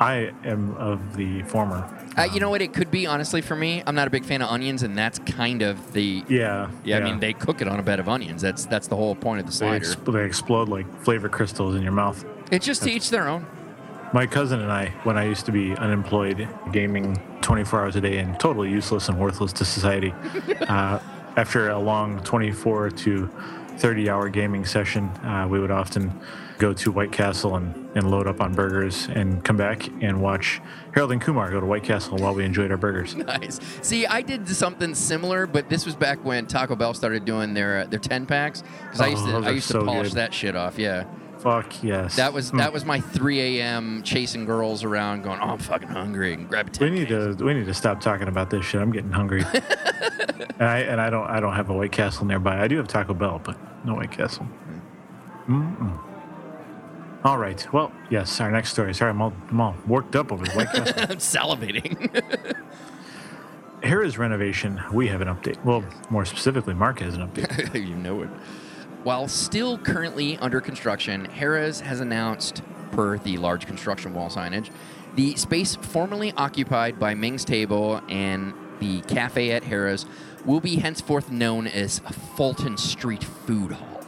[0.00, 1.86] I am of the former.
[2.16, 2.62] Uh, you know what?
[2.62, 3.82] It could be honestly for me.
[3.86, 6.70] I'm not a big fan of onions, and that's kind of the Yeah.
[6.84, 6.96] yeah.
[6.96, 8.40] I mean, they cook it on a bed of onions.
[8.40, 9.76] That's that's the whole point of the they, slider.
[9.76, 12.24] ex- they explode like flavor crystals in your mouth.
[12.50, 13.46] it's just to each their own.
[14.12, 18.18] My cousin and I, when I used to be unemployed, gaming 24 hours a day
[18.18, 20.12] and totally useless and worthless to society,
[20.62, 20.98] uh,
[21.36, 23.30] after a long 24 to
[23.76, 26.10] 30 hour gaming session, uh, we would often
[26.60, 30.60] go to White Castle and, and load up on burgers and come back and watch
[30.92, 33.14] Harold and Kumar go to White Castle while we enjoyed our burgers.
[33.30, 33.58] Nice.
[33.82, 37.80] See, I did something similar, but this was back when Taco Bell started doing their
[37.80, 38.62] uh, their 10 packs.
[38.84, 40.16] Because I used Oh, to I are used to polish good.
[40.18, 40.78] that shit off.
[40.78, 41.04] Yeah.
[41.38, 42.16] Fuck yes.
[42.16, 44.02] That was that was my 3 a.m.
[44.02, 47.34] chasing girls around, going, "Oh, I'm fucking hungry," and grab a 10 We need to
[47.42, 48.78] we need to stop talking about this shit.
[48.82, 49.42] I'm getting hungry.
[49.54, 52.60] and I and I don't I don't have a White Castle nearby.
[52.60, 54.46] I do have Taco Bell, but no White Castle.
[55.48, 55.98] Mm-mm.
[57.22, 57.70] All right.
[57.72, 58.40] Well, yes.
[58.40, 58.94] Our next story.
[58.94, 60.94] Sorry, I'm all, I'm all worked up over the White Castle.
[60.96, 62.56] I'm salivating.
[63.82, 64.80] Harrah's renovation.
[64.92, 65.62] We have an update.
[65.64, 67.74] Well, more specifically, Mark has an update.
[67.88, 68.28] you know it.
[69.02, 74.70] While still currently under construction, Harrah's has announced, per the large construction wall signage,
[75.14, 80.06] the space formerly occupied by Ming's Table and the cafe at Harrah's
[80.44, 82.00] will be henceforth known as
[82.36, 83.99] Fulton Street Food Hall.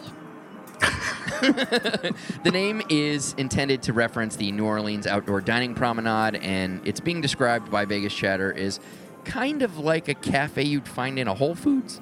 [2.44, 7.20] the name is intended to reference the New Orleans outdoor dining promenade, and it's being
[7.20, 8.78] described by Vegas Chatter as
[9.24, 12.00] kind of like a cafe you'd find in a Whole Foods.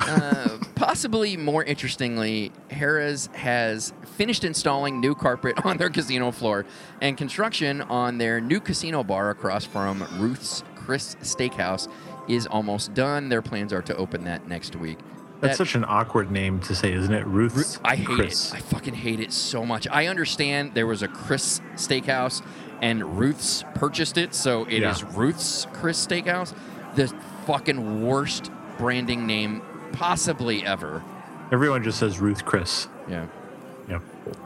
[0.00, 6.66] Uh, possibly more interestingly, Harrah's has finished installing new carpet on their casino floor
[7.00, 11.88] and construction on their new casino bar across from Ruth's Chris Steakhouse
[12.28, 13.28] is almost done.
[13.28, 14.98] Their plans are to open that next week.
[15.42, 17.26] That's That- such an awkward name to say, isn't it?
[17.26, 17.78] Ruth's.
[17.84, 18.52] I hate Chris.
[18.52, 18.56] it.
[18.56, 19.86] I fucking hate it so much.
[19.90, 22.42] I understand there was a Chris Steakhouse
[22.80, 25.08] and Ruth's purchased it, so it is Yeah.
[25.14, 26.54] Ruth's Chris Steakhouse.
[26.94, 27.12] The
[27.46, 31.02] fucking worst branding name possibly ever.
[31.50, 32.88] Everyone just says Ruth Chris.
[33.08, 33.26] Yeah.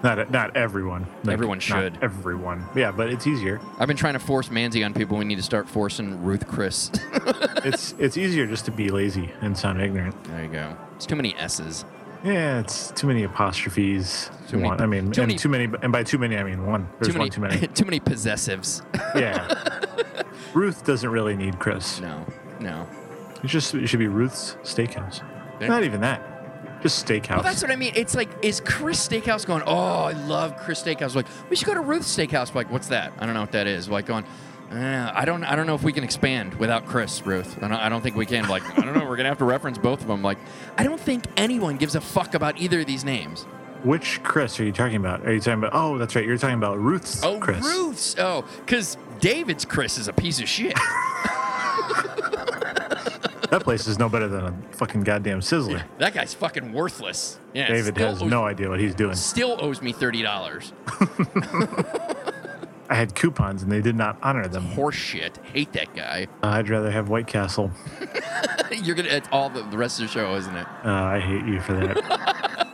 [0.02, 1.06] Not not everyone.
[1.28, 1.98] Everyone not should.
[2.02, 2.64] Everyone.
[2.74, 3.60] Yeah, but it's easier.
[3.78, 5.18] I've been trying to force Manzi on people.
[5.18, 6.90] We need to start forcing Ruth Chris.
[7.64, 10.22] it's it's easier just to be lazy and sound ignorant.
[10.24, 10.76] there you go.
[10.96, 11.84] It's too many S's.
[12.24, 14.30] Yeah, it's too many apostrophes.
[14.48, 14.80] Too many- one.
[14.80, 15.68] I mean, too and many- too many.
[15.82, 16.88] And by too many, I mean one.
[16.98, 17.66] There's too one many, too many.
[17.74, 18.82] too many possessives.
[19.14, 19.82] yeah.
[20.54, 22.00] Ruth doesn't really need Chris.
[22.00, 22.24] no,
[22.60, 22.86] no.
[23.42, 25.22] It's just it should be Ruth's Steakhouse.
[25.60, 26.35] Not even that.
[26.82, 27.30] Just Steakhouse.
[27.36, 27.92] Well, that's what I mean.
[27.96, 29.62] It's like, is Chris Steakhouse going?
[29.66, 31.14] Oh, I love Chris Steakhouse.
[31.14, 32.54] Like, we should go to Ruth's Steakhouse.
[32.54, 33.12] Like, what's that?
[33.18, 33.88] I don't know what that is.
[33.88, 34.24] Like, going,
[34.70, 37.56] eh, I don't, I don't know if we can expand without Chris Ruth.
[37.62, 38.46] I don't, I don't think we can.
[38.48, 39.04] Like, I don't know.
[39.06, 40.22] We're gonna have to reference both of them.
[40.22, 40.38] Like,
[40.76, 43.44] I don't think anyone gives a fuck about either of these names.
[43.82, 45.24] Which Chris are you talking about?
[45.26, 45.70] Are you talking about?
[45.74, 46.24] Oh, that's right.
[46.24, 47.62] You're talking about Ruth's Oh, Chris.
[47.64, 48.16] Ruth's.
[48.18, 50.74] Oh, because David's Chris is a piece of shit.
[53.50, 55.84] That place is no better than a fucking goddamn Sizzler.
[55.98, 57.38] that guy's fucking worthless.
[57.54, 59.14] Yeah, David has owes, no idea what he's doing.
[59.14, 60.72] Still owes me thirty dollars.
[62.88, 64.64] I had coupons and they did not honor them.
[64.64, 65.38] Horse shit.
[65.52, 66.28] Hate that guy.
[66.42, 67.70] Uh, I'd rather have White Castle.
[68.70, 69.08] You're gonna.
[69.08, 70.66] It's all the, the rest of the show, isn't it?
[70.84, 72.68] Uh, I hate you for that.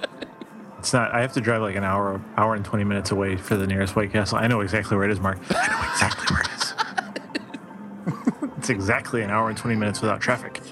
[0.79, 1.13] it's not.
[1.13, 3.97] I have to drive like an hour, hour and twenty minutes away for the nearest
[3.97, 4.39] White Castle.
[4.39, 5.39] I know exactly where it is, Mark.
[5.51, 6.62] I know exactly where it is.
[8.63, 10.61] It's exactly an hour and twenty minutes without traffic.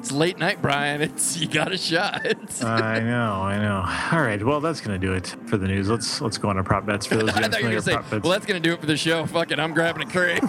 [0.00, 1.02] It's late night, Brian.
[1.02, 2.24] It's you got a shot.
[2.62, 3.84] I know, I know.
[4.16, 5.90] All right, well, that's gonna do it for the news.
[5.90, 7.72] Let's let's go on to prop bets for those of you I thought you were
[7.72, 10.10] gonna say, "Well, that's gonna do it for the show." Fuck it, I'm grabbing a
[10.10, 10.40] crate.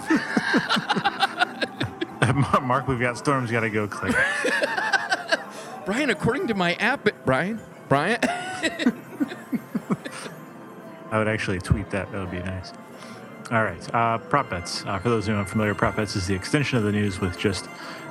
[2.61, 3.49] Mark, we've got storms.
[3.51, 3.87] Got to go.
[3.87, 4.15] Click.
[5.85, 7.59] Brian, according to my app, it, Brian,
[7.89, 8.19] Brian.
[8.21, 8.93] I
[11.17, 12.11] would actually tweet that.
[12.11, 12.71] That would be nice.
[13.51, 13.93] All right.
[13.95, 14.85] Uh, prop bets.
[14.85, 17.37] Uh, for those who are unfamiliar, prop bets is the extension of the news with
[17.37, 17.67] just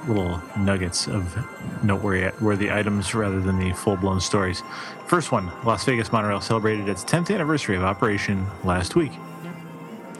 [0.06, 1.36] little nuggets of
[1.84, 4.62] noteworthy worthy items rather than the full blown stories.
[5.06, 9.12] First one Las Vegas Monorail celebrated its 10th anniversary of operation last week.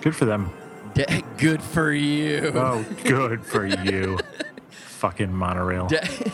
[0.02, 0.50] Good for them.
[0.94, 2.52] De- good for you.
[2.54, 4.18] Oh, good for you.
[4.70, 5.86] Fucking monorail.
[5.88, 6.32] De-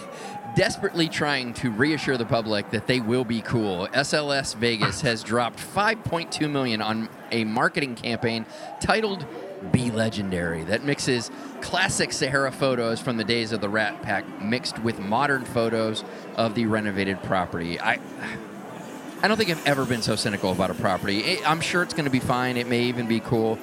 [0.56, 3.88] desperately trying to reassure the public that they will be cool.
[3.88, 8.46] SLS Vegas has dropped 5.2 million on a marketing campaign
[8.80, 9.26] titled
[9.72, 14.78] "Be Legendary" that mixes classic Sahara photos from the days of the Rat Pack mixed
[14.78, 16.04] with modern photos
[16.36, 17.80] of the renovated property.
[17.80, 17.98] I
[19.22, 21.42] I don't think I've ever been so cynical about a property.
[21.44, 22.56] I'm sure it's going to be fine.
[22.56, 23.58] It may even be cool.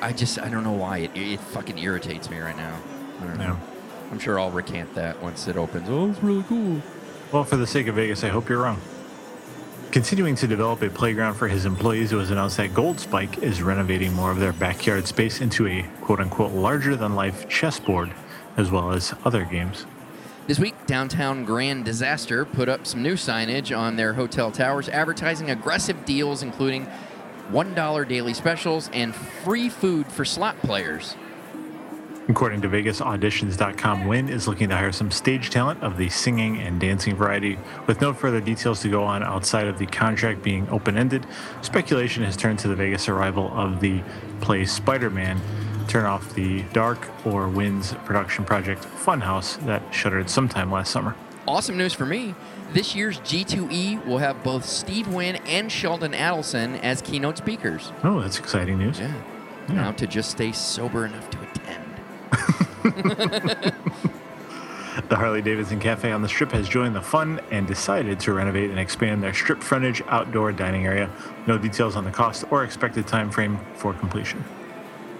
[0.00, 2.76] I just I don't know why it, it fucking irritates me right now.
[3.20, 3.44] I don't know.
[3.44, 4.10] Yeah.
[4.10, 5.88] I'm sure I'll recant that once it opens.
[5.88, 6.82] Oh, it's really cool.
[7.30, 8.80] Well, for the sake of Vegas, I hope you're wrong.
[9.90, 13.62] Continuing to develop a playground for his employees, it was announced that Gold Spike is
[13.62, 18.12] renovating more of their backyard space into a quote unquote larger than life chessboard,
[18.58, 19.86] as well as other games.
[20.46, 25.50] This week, downtown Grand Disaster put up some new signage on their hotel towers advertising
[25.50, 26.86] aggressive deals, including
[27.50, 31.16] $1 daily specials and free food for slot players.
[32.28, 36.78] According to VegasAuditions.com, Wynn is looking to hire some stage talent of the singing and
[36.78, 37.58] dancing variety.
[37.86, 41.26] With no further details to go on outside of the contract being open ended,
[41.62, 44.02] speculation has turned to the Vegas arrival of the
[44.42, 45.40] play Spider Man,
[45.88, 51.16] turn off the Dark or Wynn's production project Funhouse that shuttered sometime last summer.
[51.46, 52.34] Awesome news for me.
[52.74, 57.90] This year's G2E will have both Steve Wynn and Sheldon Adelson as keynote speakers.
[58.04, 59.00] Oh, that's exciting news.
[59.00, 59.14] Yeah.
[59.70, 61.47] Now to just stay sober enough to.
[65.08, 68.68] The Harley Davidson Cafe on the Strip has joined the fun and decided to renovate
[68.68, 71.08] and expand their strip frontage outdoor dining area.
[71.46, 74.44] No details on the cost or expected time frame for completion.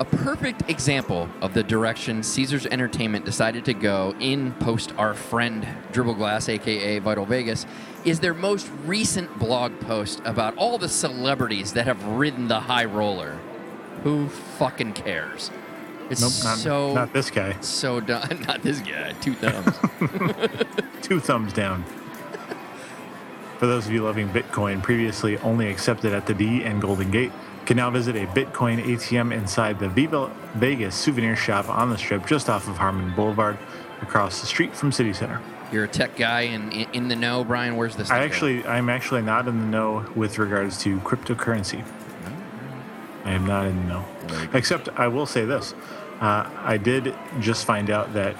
[0.00, 5.66] A perfect example of the direction Caesars Entertainment decided to go in post our friend
[5.92, 7.64] Dribble Glass, aka Vital Vegas,
[8.04, 12.84] is their most recent blog post about all the celebrities that have ridden the high
[12.84, 13.38] roller.
[14.02, 15.50] Who fucking cares?
[16.10, 17.56] It's Nope, not, so not this guy.
[17.60, 18.40] so done.
[18.46, 19.12] Not this guy.
[19.20, 19.76] Two thumbs.
[21.02, 21.84] Two thumbs down.
[23.58, 27.32] For those of you loving Bitcoin, previously only accepted at the D and Golden Gate,
[27.66, 32.26] can now visit a Bitcoin ATM inside the Viva Vegas souvenir shop on the Strip
[32.26, 33.58] just off of Harmon Boulevard
[34.00, 35.42] across the street from City Center.
[35.70, 37.76] You're a tech guy and in, in the know, Brian.
[37.76, 38.10] Where's this?
[38.10, 41.84] I actually, I'm actually not in the know with regards to cryptocurrency.
[43.24, 44.04] I am not in the know.
[44.52, 45.74] Except I will say this:
[46.20, 48.36] uh, I did just find out that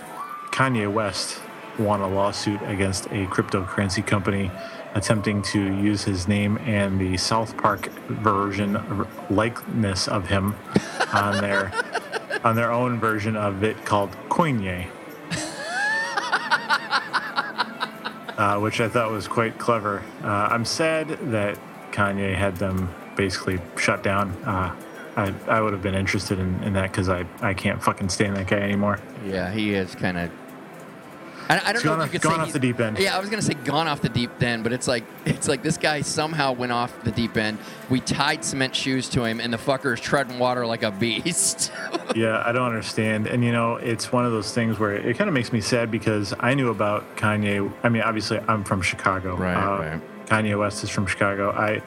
[0.51, 1.41] Kanye West
[1.79, 4.51] won a lawsuit against a cryptocurrency company
[4.95, 10.57] attempting to use his name and the South Park version likeness of him
[11.13, 11.73] on their
[12.45, 14.89] on their own version of it called Coinye.
[18.39, 20.03] uh, which I thought was quite clever.
[20.23, 21.59] Uh, I'm sad that
[21.93, 24.31] Kanye had them basically shut down.
[24.45, 24.75] Uh,
[25.19, 28.37] I, I would have been interested in, in that because I, I can't fucking stand
[28.37, 29.01] that guy anymore.
[29.27, 30.31] Yeah, he is kind of.
[31.51, 32.99] I, I don't know gone if you could gone say off the deep end.
[32.99, 35.63] Yeah, I was gonna say gone off the deep end, but it's like it's like
[35.63, 37.57] this guy somehow went off the deep end.
[37.89, 41.73] We tied cement shoes to him, and the fucker is treading water like a beast.
[42.17, 43.27] Yeah, I don't understand.
[43.27, 45.91] And you know, it's one of those things where it kind of makes me sad
[45.91, 47.71] because I knew about Kanye.
[47.83, 49.37] I mean, obviously, I'm from Chicago.
[49.37, 50.27] Right, Uh, right.
[50.27, 51.51] Kanye West is from Chicago.
[51.51, 51.83] I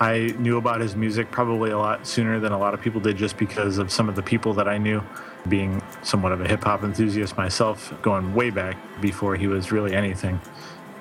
[0.00, 3.16] I knew about his music probably a lot sooner than a lot of people did,
[3.16, 5.02] just because of some of the people that I knew.
[5.48, 9.94] Being somewhat of a hip hop enthusiast myself, going way back before he was really
[9.94, 10.40] anything,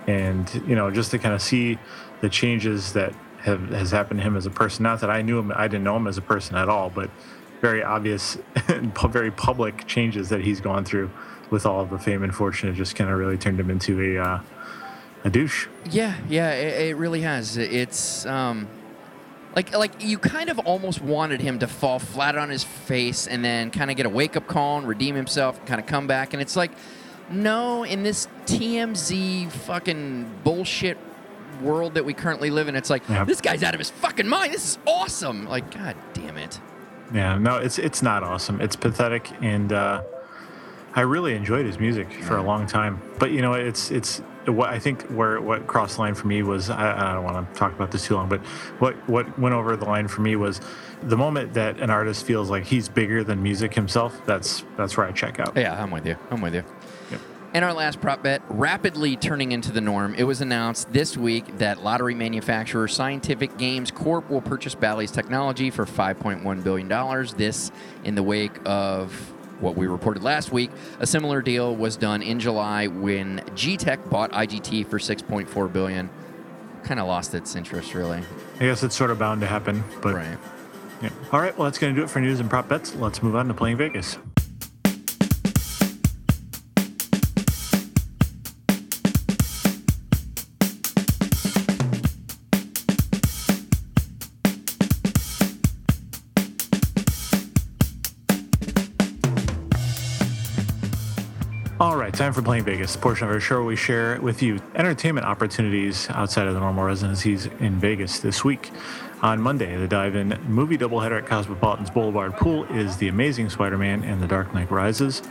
[0.08, 1.78] and you know, just to kind of see
[2.22, 4.84] the changes that have has happened to him as a person.
[4.84, 7.10] Not that I knew him, I didn't know him as a person at all, but
[7.62, 11.12] very obvious and very public changes that he's gone through
[11.50, 12.70] with all of the fame and fortune.
[12.70, 14.42] It just kind of really turned him into a uh,
[15.24, 15.68] a douche.
[15.90, 17.58] yeah, yeah, it, it really has.
[17.58, 18.68] It's um,
[19.58, 23.44] like like you kind of almost wanted him to fall flat on his face and
[23.44, 26.06] then kind of get a wake up call and redeem himself, and kind of come
[26.06, 26.70] back, and it's like,
[27.32, 31.00] no, in this TMZ fucking bullshit
[31.64, 34.54] world that we currently live in, it's like this guy's out of his fucking mind.
[34.54, 35.48] This is awesome.
[35.48, 36.62] Like, god damn it.
[37.12, 38.62] Yeah, no, it's it's not awesome.
[38.62, 40.04] It's pathetic, and uh,
[40.94, 43.02] I really enjoyed his music for a long time.
[43.18, 46.44] But you know, it's it's what I think where what crossed the line for me
[46.44, 48.40] was I, I don't want to talk about this too long, but
[48.80, 50.62] what what went over the line for me was
[51.04, 54.20] the moment that an artist feels like he's bigger than music himself.
[54.26, 55.56] That's that's where I check out.
[55.56, 56.16] Yeah, I'm with you.
[56.32, 56.64] I'm with you.
[57.12, 57.22] Yep.
[57.54, 60.16] And our last prop bet, rapidly turning into the norm.
[60.16, 65.70] It was announced this week that lottery manufacturer Scientific Games Corp will purchase Bally's technology
[65.70, 66.88] for $5.1 billion.
[67.38, 67.72] This
[68.04, 70.72] in the wake of what we reported last week.
[71.00, 76.10] A similar deal was done in July when G-Tech bought IGT for 6.4 billion.
[76.84, 78.22] Kind of lost its interest, really.
[78.56, 80.38] I guess it's sort of bound to happen, but Right.
[81.02, 81.10] yeah.
[81.32, 82.96] All right, well, that's going to do it for news and prop bets.
[82.96, 84.18] Let's move on to playing Vegas.
[102.18, 105.28] Time for Playing Vegas, the portion of our show where we share with you entertainment
[105.28, 108.72] opportunities outside of the normal residencies in Vegas this week.
[109.22, 114.20] On Monday, the dive-in movie doubleheader at Cosmopolitan's Boulevard Pool is The Amazing Spider-Man and
[114.20, 115.22] The Dark Knight Rises.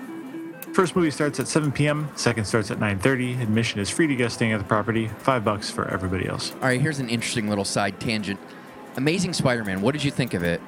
[0.75, 2.09] First movie starts at 7 p.m.
[2.15, 3.43] Second starts at 9:30.
[3.43, 5.09] Admission is free to guests staying at the property.
[5.09, 6.53] Five bucks for everybody else.
[6.53, 8.39] All right, here's an interesting little side tangent.
[8.97, 9.81] Amazing Spider-Man.
[9.81, 10.61] What did you think of it?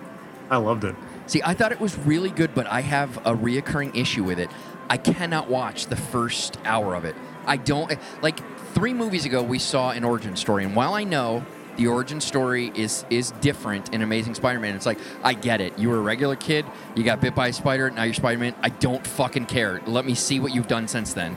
[0.51, 0.97] I loved it.
[1.29, 4.51] See, I thought it was really good, but I have a reoccurring issue with it.
[4.91, 7.15] I cannot watch the first hour of it.
[7.47, 8.41] I don't like
[8.75, 11.45] three movies ago we saw an origin story, and while I know
[11.77, 15.79] the origin story is is different in Amazing Spider-Man, it's like I get it.
[15.79, 18.55] You were a regular kid, you got bit by a spider, now you're Spider-Man.
[18.63, 19.81] I don't fucking care.
[19.87, 21.37] Let me see what you've done since then.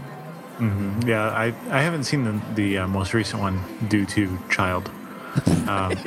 [1.07, 4.91] Yeah, I, I haven't seen the, the uh, most recent one due to child.
[5.67, 5.91] Um,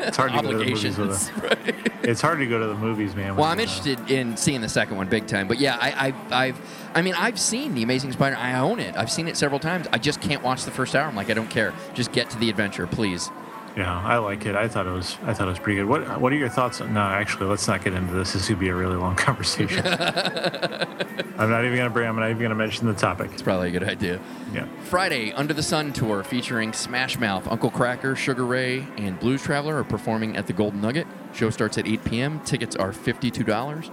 [0.00, 3.14] it's hard to go to the movies a, It's hard to go to the movies,
[3.14, 3.36] man.
[3.36, 5.48] Well, I'm uh, interested in seeing the second one big time.
[5.48, 8.36] But yeah, I, I, I've, I mean, I've seen the Amazing Spider.
[8.36, 8.96] I own it.
[8.96, 9.86] I've seen it several times.
[9.92, 11.06] I just can't watch the first hour.
[11.06, 11.72] I'm like, I don't care.
[11.94, 13.30] Just get to the adventure, please.
[13.76, 14.54] Yeah, I like it.
[14.54, 15.16] I thought it was.
[15.24, 15.86] I thought it was pretty good.
[15.86, 16.80] What What are your thoughts?
[16.82, 18.34] On, no, actually, let's not get into this.
[18.34, 19.84] This would be a really long conversation.
[19.86, 22.06] I'm not even gonna bring.
[22.08, 23.30] I'm not even gonna mention the topic.
[23.32, 24.20] It's probably a good idea.
[24.52, 24.66] Yeah.
[24.84, 29.76] Friday, Under the Sun tour featuring Smash Mouth, Uncle Kracker, Sugar Ray, and Blues Traveler
[29.78, 31.06] are performing at the Golden Nugget.
[31.32, 32.40] Show starts at 8 p.m.
[32.40, 33.90] Tickets are $52.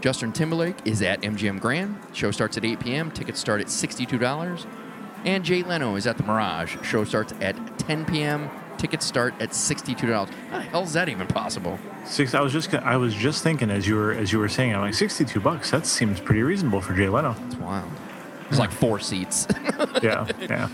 [0.00, 1.96] Justin Timberlake is at MGM Grand.
[2.12, 3.10] Show starts at 8 p.m.
[3.12, 4.66] Tickets start at $62.
[5.24, 6.76] And Jay Leno is at the Mirage.
[6.82, 8.50] Show starts at 10 p.m.
[8.80, 10.00] Tickets start at $62.
[10.00, 11.78] How the hell is that even possible?
[12.06, 12.32] Six.
[12.34, 12.72] I was just.
[12.72, 14.74] I was just thinking as you were as you were saying.
[14.74, 15.70] I'm like 62 bucks.
[15.70, 17.36] That seems pretty reasonable for Jay Leno.
[17.44, 17.90] It's wild.
[18.44, 19.46] There's like four seats.
[20.02, 20.68] yeah, yeah.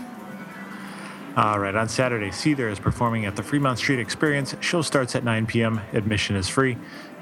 [1.35, 4.55] All right, on Saturday, Seether is performing at the Fremont Street Experience.
[4.61, 5.81] Show starts at 9 p.m.
[5.91, 6.77] Admission is free.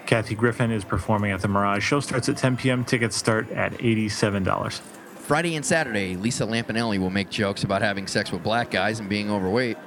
[0.05, 1.83] Kathy Griffin is performing at the Mirage.
[1.83, 2.85] Show starts at 10 p.m.
[2.85, 4.81] Tickets start at $87.
[5.17, 9.09] Friday and Saturday, Lisa Lampanelli will make jokes about having sex with black guys and
[9.09, 9.77] being overweight.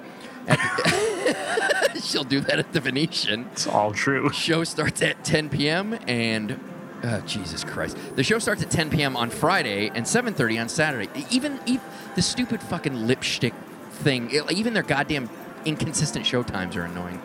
[0.49, 3.49] The- She'll do that at the Venetian.
[3.53, 4.31] It's all true.
[4.33, 5.99] Show starts at 10 p.m.
[6.07, 6.59] and
[7.03, 9.17] uh, Jesus Christ, the show starts at 10 p.m.
[9.17, 11.09] on Friday and 7:30 on Saturday.
[11.31, 11.85] Even, even
[12.17, 13.55] the stupid fucking lipstick
[13.91, 15.29] thing, it- even their goddamn
[15.65, 17.21] inconsistent show times are annoying.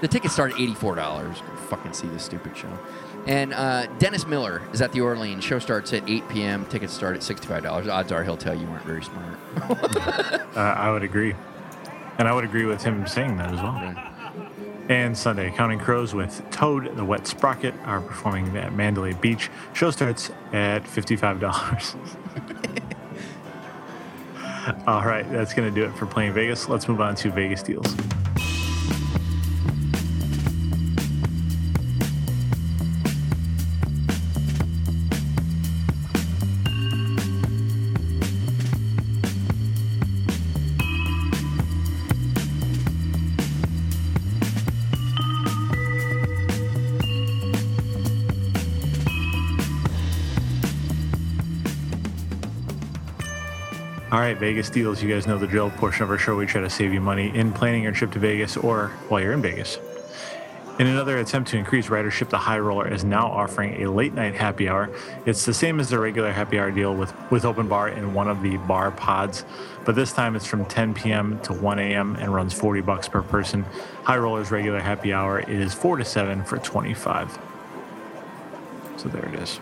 [0.00, 0.96] The tickets start at $84.
[0.96, 1.32] Go
[1.68, 2.76] fucking see this stupid show.
[3.28, 5.44] And uh, Dennis Miller is at the Orleans.
[5.44, 6.66] Show starts at 8 p.m.
[6.66, 7.88] Tickets start at $65.
[7.88, 9.38] Odds are he'll tell you weren't very smart.
[10.52, 11.34] Uh, I would agree.
[12.18, 14.12] And I would agree with him saying that as well.
[14.88, 19.50] And Sunday, Counting Crows with Toad the Wet Sprocket are performing at Mandalay Beach.
[19.72, 21.96] Show starts at $55.
[24.86, 26.68] All right, that's going to do it for playing Vegas.
[26.68, 27.96] Let's move on to Vegas deals.
[54.12, 55.02] All right, Vegas deals.
[55.02, 55.70] You guys know the drill.
[55.70, 58.18] Portion of our show, we try to save you money in planning your trip to
[58.18, 59.78] Vegas or while you're in Vegas.
[60.78, 64.34] In another attempt to increase ridership, the High Roller is now offering a late night
[64.34, 64.90] happy hour.
[65.24, 68.28] It's the same as the regular happy hour deal with, with open bar in one
[68.28, 69.46] of the bar pods,
[69.86, 71.40] but this time it's from 10 p.m.
[71.40, 72.16] to 1 a.m.
[72.16, 73.64] and runs 40 bucks per person.
[74.04, 77.38] High Roller's regular happy hour is 4 to 7 for 25.
[78.98, 79.58] So there it is.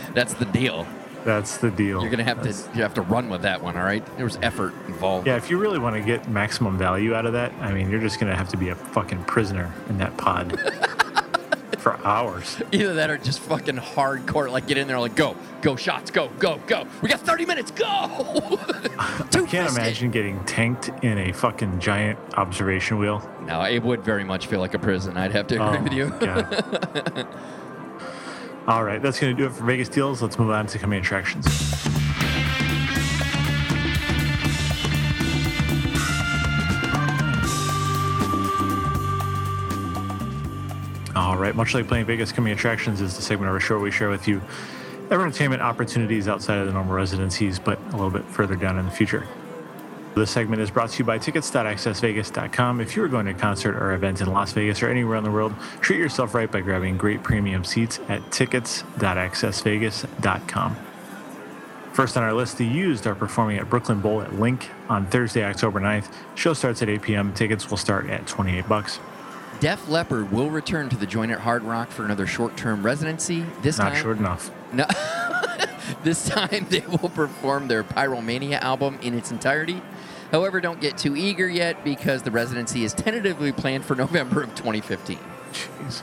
[0.14, 0.86] That's the deal.
[1.24, 2.00] That's the deal.
[2.00, 3.76] You're gonna have That's- to you have to run with that one.
[3.76, 4.04] All right.
[4.16, 5.26] There was effort involved.
[5.26, 8.00] Yeah, if you really want to get maximum value out of that, I mean, you're
[8.00, 10.58] just going to have to be a fucking prisoner in that pod
[11.78, 12.60] for hours.
[12.72, 14.50] Either that or just fucking hardcore.
[14.50, 16.86] Like get in there, like go, go shots, go, go, go.
[17.02, 17.86] We got 30 minutes, go.
[18.98, 23.28] I can't imagine getting tanked in a fucking giant observation wheel.
[23.46, 25.16] No, it would very much feel like a prison.
[25.16, 27.26] I'd have to agree Oh, with you.
[28.66, 30.22] All right, that's going to do it for Vegas deals.
[30.22, 31.46] Let's move on to coming attractions.
[41.16, 43.90] All right, much like playing Vegas coming attractions is the segment of our show we
[43.90, 44.40] share with you
[45.10, 48.92] entertainment opportunities outside of the normal residencies, but a little bit further down in the
[48.92, 49.26] future.
[50.14, 52.80] This segment is brought to you by tickets.accessvegas.com.
[52.80, 55.24] If you are going to a concert or event in Las Vegas or anywhere in
[55.24, 60.76] the world, treat yourself right by grabbing great premium seats at tickets.accessvegas.com.
[61.92, 65.44] First on our list, The Used are performing at Brooklyn Bowl at Link on Thursday,
[65.44, 66.12] October 9th.
[66.34, 67.32] Show starts at 8 p.m.
[67.34, 68.98] Tickets will start at 28 bucks.
[69.60, 73.44] Def Leppard will return to the joint at Hard Rock for another short-term residency.
[73.62, 74.50] This Not time, short enough.
[74.72, 74.86] No.
[76.02, 79.82] this time they will perform their Pyromania album in its entirety.
[80.30, 84.54] However, don't get too eager yet because the residency is tentatively planned for November of
[84.54, 85.18] 2015.
[85.52, 86.02] Jeez.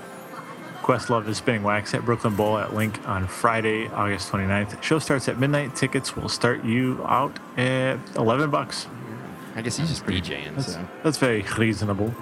[0.81, 4.81] Questlove is spinning wax at Brooklyn Bowl at Link on Friday, August 29th.
[4.81, 5.75] Show starts at midnight.
[5.75, 8.87] Tickets will start you out at 11 bucks.
[9.55, 10.55] I guess he's just DJing.
[10.55, 10.87] That's, So.
[11.03, 12.09] that's very reasonable.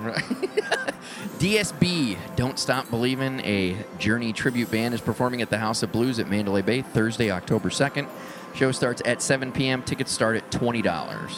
[1.37, 6.17] DSB, Don't Stop Believing, a Journey tribute band, is performing at the House of Blues
[6.19, 8.07] at Mandalay Bay Thursday, October 2nd.
[8.55, 9.83] Show starts at 7 p.m.
[9.83, 11.29] Tickets start at $20.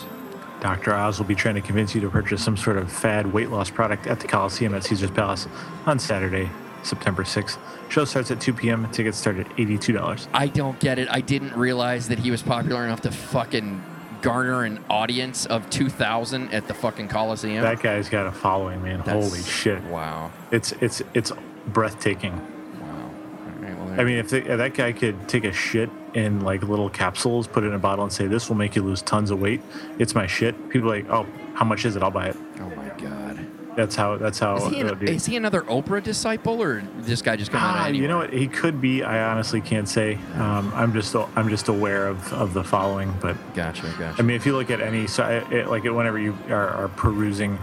[0.68, 0.94] Dr.
[0.94, 3.70] Oz will be trying to convince you to purchase some sort of fad weight loss
[3.70, 5.48] product at the Coliseum at Caesar's Palace
[5.86, 6.50] on Saturday,
[6.84, 7.58] September 6th.
[7.88, 8.86] Show starts at 2 p.m.
[8.92, 10.28] Tickets start at $82.
[10.34, 11.08] I don't get it.
[11.10, 13.82] I didn't realize that he was popular enough to fucking
[14.22, 17.64] garner an audience of 2,000 at the fucking Coliseum.
[17.64, 19.04] That guy's got a following, man.
[19.06, 19.82] That's- Holy shit.
[19.86, 20.34] Wow.
[20.52, 21.32] It's it's it's
[21.68, 22.34] breathtaking.
[22.34, 22.90] Wow.
[22.92, 26.42] All right, well, I mean, if, they, if that guy could take a shit in
[26.42, 29.04] like little capsules, put it in a bottle, and say, "This will make you lose
[29.04, 29.62] tons of weight,"
[30.00, 30.70] it's my shit.
[30.70, 32.02] People are like, "Oh, how much is it?
[32.02, 33.46] I'll buy it." oh my God.
[33.76, 34.18] That's how.
[34.18, 34.56] That's how.
[34.58, 37.94] Is he, an, is he another Oprah disciple or this guy just coming Ah, out
[37.94, 38.34] you know what?
[38.34, 39.04] He could be.
[39.04, 40.16] I honestly can't say.
[40.34, 41.16] Um, I'm just.
[41.36, 43.14] I'm just aware of, of the following.
[43.22, 44.16] But Gotcha, gotcha.
[44.18, 47.60] I mean, if you look at any, so it, like whenever you are, are perusing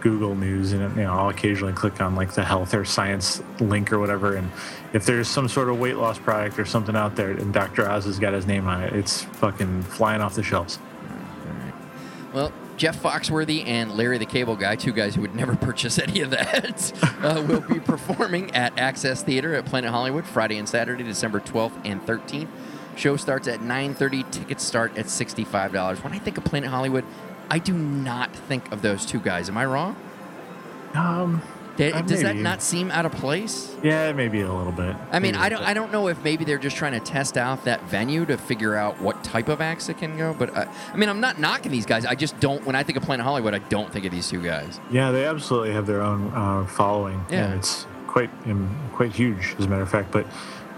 [0.00, 3.92] Google News, and you know, I'll occasionally click on like the health or science link
[3.92, 4.50] or whatever, and
[4.92, 7.88] if there's some sort of weight loss product or something out there, and Dr.
[7.88, 10.78] Oz has got his name on it, it's fucking flying off the shelves.
[12.32, 16.20] Well, Jeff Foxworthy and Larry the Cable Guy, two guys who would never purchase any
[16.20, 16.92] of that,
[17.22, 21.80] uh, will be performing at Access Theater at Planet Hollywood Friday and Saturday, December 12th
[21.84, 22.48] and 13th.
[22.96, 24.30] Show starts at 9:30.
[24.32, 26.02] Tickets start at $65.
[26.02, 27.04] When I think of Planet Hollywood,
[27.50, 29.48] I do not think of those two guys.
[29.48, 29.96] Am I wrong?
[30.94, 31.42] Um,
[31.80, 32.42] Uh, Does that maybe.
[32.42, 33.76] not seem out of place?
[33.84, 34.96] yeah, maybe a little bit.
[35.12, 36.98] I mean, Maybe a I don't, I don't know if maybe they're just trying to
[36.98, 40.34] test out that venue to figure out what type of acts it can go.
[40.36, 42.04] But uh, I mean, I'm not knocking these guys.
[42.04, 42.66] I just don't.
[42.66, 44.80] When I think of Planet Hollywood, I don't think of these two guys.
[44.80, 44.94] bit.
[44.96, 47.44] Yeah, they absolutely have their own uh, following, Yeah.
[47.44, 50.10] and it's quite um, quite huge, as a matter of fact.
[50.10, 50.26] But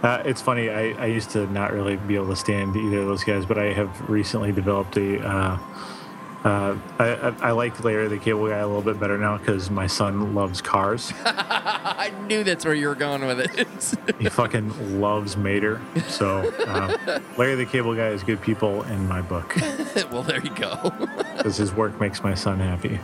[0.02, 0.68] uh, it's funny.
[0.68, 3.56] I, I used to not really be able to stand either of those guys, but
[3.56, 5.26] I have recently developed a.
[5.26, 5.58] Uh,
[6.44, 9.70] uh, I, I, I like Larry the Cable Guy a little bit better now because
[9.70, 11.12] my son loves cars.
[11.24, 13.68] I knew that's where you were going with it.
[14.18, 15.82] he fucking loves Mater.
[16.08, 19.54] So uh, Larry the Cable Guy is good people in my book
[20.10, 20.92] well, there you go.
[21.36, 23.00] because his work makes my son happy.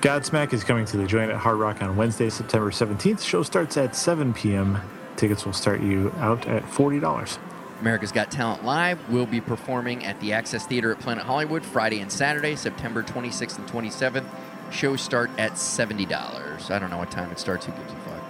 [0.00, 3.22] Godsmack is coming to the joint at Hard Rock on Wednesday, September 17th.
[3.22, 4.80] Show starts at 7 p.m.
[5.16, 7.38] Tickets will start you out at $40.
[7.80, 12.00] America's Got Talent Live will be performing at the Access Theater at Planet Hollywood Friday
[12.00, 14.26] and Saturday, September 26th and 27th.
[14.70, 16.70] Shows start at $70.
[16.70, 17.66] I don't know what time it starts.
[17.66, 18.20] Who gives a fuck?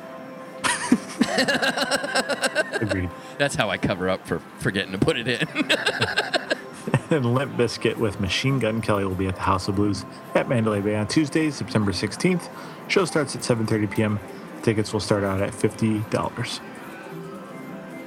[2.80, 3.10] Agreed.
[3.38, 5.48] That's how I cover up for forgetting to put it in.
[7.10, 10.48] and Limp Bizkit with Machine Gun Kelly will be at the House of Blues at
[10.48, 12.48] Mandalay Bay on Tuesday, September 16th.
[12.88, 14.20] Show starts at 7:30 p.m.
[14.62, 16.60] Tickets will start out at $50.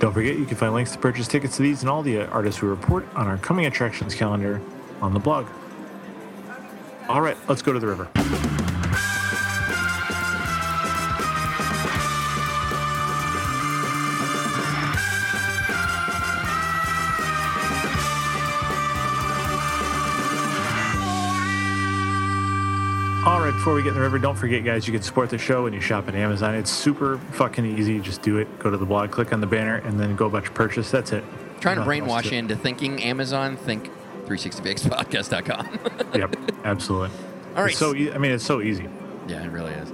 [0.03, 2.61] Don't forget, you can find links to purchase tickets to these and all the artists
[2.61, 4.59] we report on our coming attractions calendar
[5.01, 5.47] on the blog.
[7.07, 8.72] All right, let's go to the river.
[23.25, 25.37] All right, before we get in the river, don't forget, guys, you can support the
[25.37, 26.55] show when you shop at Amazon.
[26.55, 28.01] It's super fucking easy.
[28.01, 28.59] Just do it.
[28.59, 30.91] Go to the blog, click on the banner, and then go about your purchase.
[30.91, 31.23] That's it.
[31.61, 33.89] Trying to Nothing else brainwash you into thinking Amazon, think
[34.25, 35.79] 360VegasPodcast.com.
[36.19, 37.09] Yep, absolutely.
[37.55, 37.71] All right.
[37.71, 38.87] It's so e- I mean, it's so easy.
[39.27, 39.91] Yeah, it really is.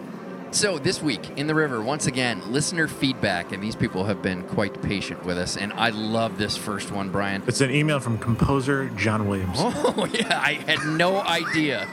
[0.51, 4.41] So this week in the river, once again, listener feedback, and these people have been
[4.43, 7.43] quite patient with us, and I love this first one, Brian.
[7.47, 9.57] It's an email from composer John Williams.
[9.59, 11.87] Oh yeah, I had no idea,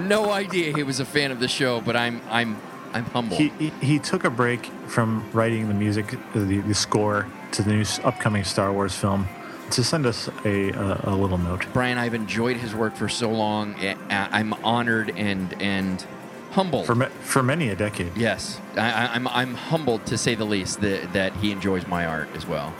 [0.00, 2.60] no idea he was a fan of the show, but I'm I'm
[2.92, 3.36] I'm humble.
[3.36, 7.72] He, he he took a break from writing the music, the, the score to the
[7.72, 9.26] new upcoming Star Wars film,
[9.70, 11.66] to send us a a, a little note.
[11.72, 13.74] Brian, I've enjoyed his work for so long.
[14.10, 16.04] I'm honored and and
[16.52, 16.86] humbled.
[16.86, 18.16] For for many a decade.
[18.16, 22.06] yes, I, I- I'm I'm humbled to say the least that that he enjoys my
[22.06, 22.72] art as well.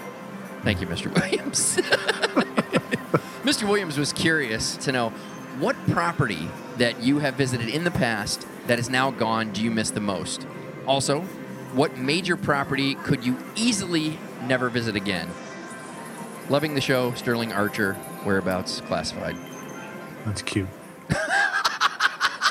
[0.63, 1.13] Thank you, Mr.
[1.21, 1.77] Williams.
[3.45, 3.67] Mr.
[3.67, 5.13] Williams was curious to know
[5.59, 9.71] what property that you have visited in the past that is now gone do you
[9.71, 10.47] miss the most?
[10.87, 11.21] Also,
[11.75, 15.29] what major property could you easily never visit again?
[16.49, 17.95] Loving the show, Sterling Archer,
[18.25, 19.37] whereabouts classified.
[20.25, 20.69] That's cute.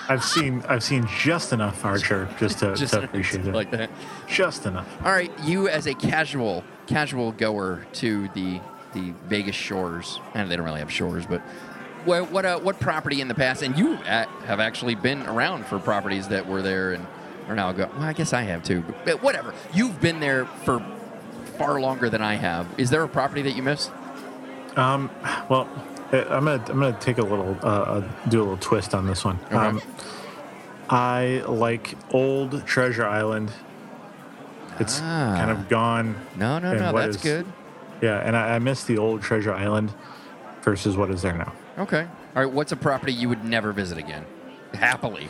[0.10, 3.53] I've seen I've seen just enough Archer just to, Just to appreciate it.
[3.53, 3.89] like that.
[4.28, 4.88] just enough.
[5.03, 8.62] All right, you as a casual casual goer to the
[8.93, 11.41] the Vegas shores, and they don't really have shores, but
[12.08, 13.62] what what uh, what property in the past?
[13.62, 17.05] And you uh, have actually been around for properties that were there and
[17.47, 17.89] are now go.
[17.93, 19.53] Well, I guess I have too, but, whatever.
[19.74, 20.84] You've been there for
[21.58, 22.68] far longer than I have.
[22.78, 23.91] Is there a property that you missed?
[24.76, 25.10] Um,
[25.49, 25.68] well,
[26.12, 29.05] uh, I'm gonna I'm gonna take a little uh, uh, do a little twist on
[29.05, 29.39] this one.
[29.51, 29.82] Um,
[30.89, 33.51] I like old Treasure Island.
[34.80, 35.36] It's Ah.
[35.38, 36.16] kind of gone.
[36.36, 36.93] No, no, no.
[36.93, 37.45] That's is- good.
[37.99, 39.91] Yeah, and I, I miss the old Treasure Island
[40.62, 41.51] versus what is there now.
[41.78, 42.07] Okay.
[42.36, 42.51] All right.
[42.51, 44.25] What's a property you would never visit again?
[44.73, 45.28] Happily.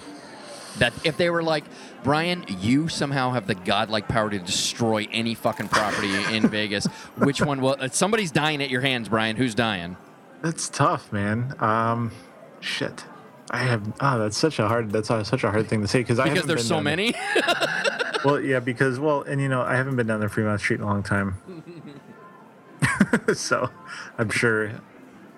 [0.80, 1.64] That if they were like,
[2.04, 6.86] Brian, you somehow have the godlike power to destroy any fucking property in Vegas.
[7.18, 7.76] Which one will?
[7.80, 9.36] uh, Somebody's dying at your hands, Brian.
[9.36, 9.98] Who's dying?
[10.42, 11.56] That's tough, man.
[11.60, 12.12] Um,
[12.60, 13.06] shit.
[13.50, 13.94] I have.
[14.00, 14.92] Ah, that's such a hard.
[14.92, 17.14] That's uh, such a hard thing to say because I Because there's so many.
[18.26, 20.82] Well, yeah, because well, and you know, I haven't been down there Fremont Street in
[20.82, 21.36] a long time,
[23.34, 23.70] so
[24.18, 24.72] I'm sure.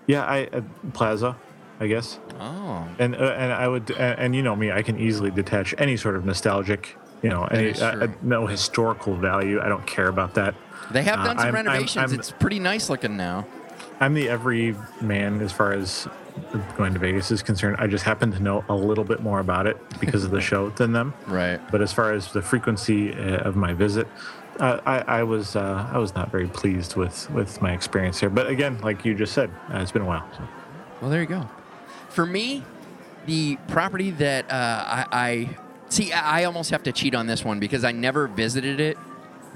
[0.10, 0.62] Yeah, I uh,
[0.94, 1.36] Plaza,
[1.80, 2.88] I guess, oh.
[2.98, 5.98] and uh, and I would, and, and you know me, I can easily detach any
[5.98, 9.62] sort of nostalgic, you know, any uh, uh, no historical value.
[9.62, 10.56] I don't care about that.
[10.90, 12.12] They have Uh, done some I'm- I'm- renovations.
[12.12, 13.46] I'm- it's pretty nice looking now.
[14.02, 16.08] I'm the every man as far as
[16.76, 17.76] going to Vegas is concerned.
[17.78, 20.70] I just happen to know a little bit more about it because of the show
[20.72, 21.14] than them.
[21.28, 21.60] Right.
[21.70, 24.08] But as far as the frequency uh, of my visit,
[24.60, 28.30] I, I was uh, I was not very pleased with with my experience here.
[28.30, 30.28] But again, like you just said, uh, it's been a while.
[30.38, 30.44] So.
[31.02, 31.48] Well, there you go.
[32.10, 32.64] For me,
[33.26, 35.58] the property that uh, I, I
[35.90, 38.98] see, I almost have to cheat on this one because I never visited it.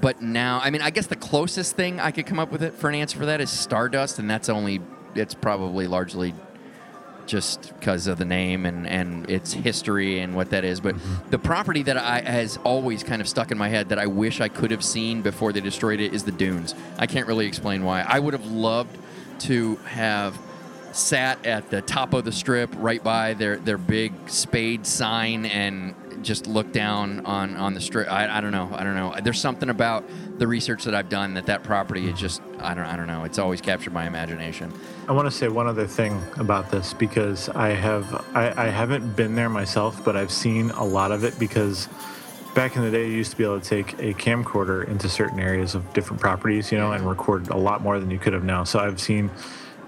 [0.00, 2.74] But now, I mean, I guess the closest thing I could come up with it
[2.74, 4.80] for an answer for that is Stardust, and that's only,
[5.14, 6.34] it's probably largely
[7.26, 10.80] just because of the name and, and its history and what that is.
[10.80, 11.30] But mm-hmm.
[11.30, 14.40] the property that I has always kind of stuck in my head that I wish
[14.40, 16.74] I could have seen before they destroyed it is the Dunes.
[16.98, 18.02] I can't really explain why.
[18.02, 18.96] I would have loved
[19.40, 20.38] to have
[20.92, 25.94] sat at the top of the strip right by their, their big spade sign and
[26.22, 28.10] just look down on, on the strip.
[28.10, 28.70] I, I don't know.
[28.72, 29.14] I don't know.
[29.22, 30.04] There's something about
[30.38, 33.24] the research that I've done that that property is just I don't I don't know.
[33.24, 34.72] It's always captured my imagination.
[35.08, 39.14] I want to say one other thing about this because I have I, I haven't
[39.16, 41.88] been there myself, but I've seen a lot of it because
[42.54, 45.40] back in the day you used to be able to take a camcorder into certain
[45.40, 48.44] areas of different properties, you know, and record a lot more than you could have
[48.44, 48.64] now.
[48.64, 49.30] So I've seen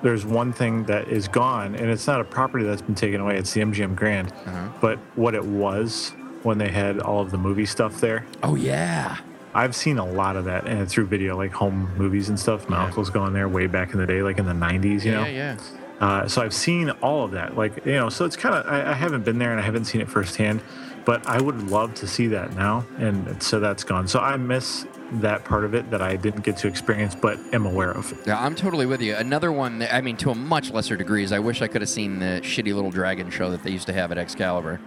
[0.03, 3.37] there's one thing that is gone and it's not a property that's been taken away,
[3.39, 4.33] it's the MGM Grand.
[4.33, 4.69] Uh-huh.
[4.81, 9.17] But what it was when they had all of the movie stuff there, Oh yeah.
[9.57, 12.69] I've seen a lot of that and through video, like home movies and stuff.
[12.69, 15.25] My uncle's going there way back in the day, like in the 90s, you know?
[15.25, 15.57] yeah, yeah.
[15.99, 18.11] Uh, so I've seen all of that, like you know.
[18.11, 20.61] So it's kind of I, I haven't been there and I haven't seen it firsthand,
[21.07, 24.07] but I would love to see that now, and so that's gone.
[24.07, 27.65] So I miss that part of it that I didn't get to experience, but am
[27.65, 28.13] aware of.
[28.27, 29.15] Yeah, I'm totally with you.
[29.17, 31.81] Another one, that, I mean, to a much lesser degree, is I wish I could
[31.81, 34.81] have seen the shitty little dragon show that they used to have at Excalibur.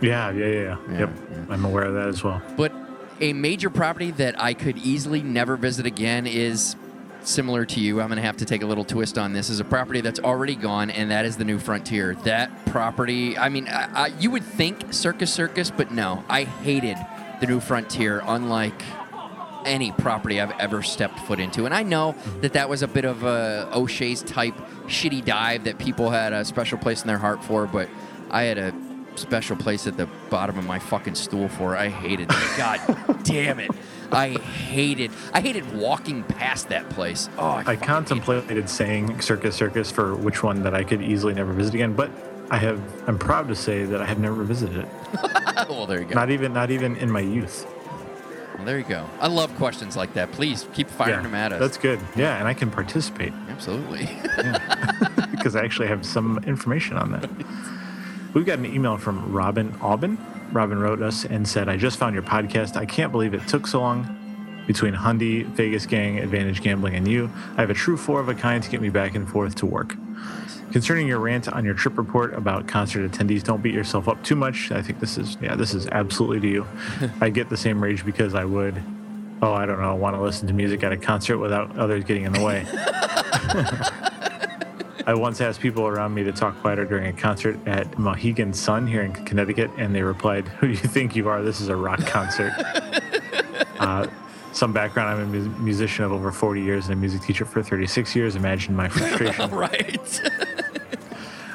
[0.00, 0.76] Yeah, yeah, yeah, yeah.
[0.90, 1.44] Yeah, Yep, yeah.
[1.50, 2.42] I'm aware of that as well.
[2.56, 2.72] But
[3.20, 6.76] a major property that I could easily never visit again is
[7.22, 8.00] similar to you.
[8.00, 9.50] I'm going to have to take a little twist on this.
[9.50, 12.14] Is a property that's already gone, and that is the New Frontier.
[12.24, 16.96] That property, I mean, I, I, you would think Circus Circus, but no, I hated
[17.40, 18.22] the New Frontier.
[18.24, 18.82] Unlike
[19.64, 21.66] any property I've ever stepped foot into.
[21.66, 22.40] And I know mm-hmm.
[22.42, 24.54] that that was a bit of a O'Shea's type
[24.86, 27.88] shitty dive that people had a special place in their heart for, but
[28.30, 28.72] I had a
[29.16, 31.76] special place at the bottom of my fucking stool for.
[31.76, 32.36] I hated it.
[32.56, 33.70] God damn it.
[34.12, 37.28] I hated I hated walking past that place.
[37.38, 37.86] Oh, I, I fucking hated it.
[37.86, 42.10] contemplated saying Circus Circus for which one that I could easily never visit again, but
[42.50, 42.80] I have.
[43.08, 44.88] I'm proud to say that I have never visited it.
[45.68, 46.14] well, there you go.
[46.14, 47.66] Not even, not even in my youth.
[48.56, 49.08] Well, there you go.
[49.20, 50.32] I love questions like that.
[50.32, 51.60] Please keep firing them at us.
[51.60, 51.98] that's good.
[52.14, 53.32] Yeah, and I can participate.
[53.48, 54.08] Absolutely.
[55.32, 57.28] because I actually have some information on that.
[58.36, 60.18] We've got an email from Robin Aubin.
[60.52, 62.76] Robin wrote us and said, I just found your podcast.
[62.76, 67.30] I can't believe it took so long between Hundy, Vegas Gang, Advantage Gambling, and you.
[67.56, 69.64] I have a true four of a kind to get me back and forth to
[69.64, 69.96] work.
[70.70, 74.36] Concerning your rant on your trip report about concert attendees, don't beat yourself up too
[74.36, 74.70] much.
[74.70, 76.66] I think this is, yeah, this is absolutely to you.
[77.22, 78.82] I get the same rage because I would,
[79.40, 82.24] oh, I don't know, want to listen to music at a concert without others getting
[82.24, 82.66] in the way.
[85.06, 88.88] I once asked people around me to talk quieter during a concert at Mohegan Sun
[88.88, 91.42] here in Connecticut, and they replied, Who do you think you are?
[91.42, 92.52] This is a rock concert.
[93.78, 94.08] uh,
[94.52, 97.62] some background I'm a mu- musician of over 40 years and a music teacher for
[97.62, 98.34] 36 years.
[98.34, 99.48] Imagine my frustration.
[99.54, 100.20] right.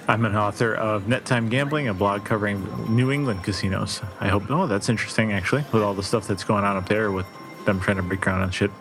[0.08, 4.02] I'm an author of Net Time Gambling, a blog covering New England casinos.
[4.22, 7.12] I hope, oh, that's interesting actually, with all the stuff that's going on up there
[7.12, 7.26] with
[7.66, 8.72] them trying to break ground on shit.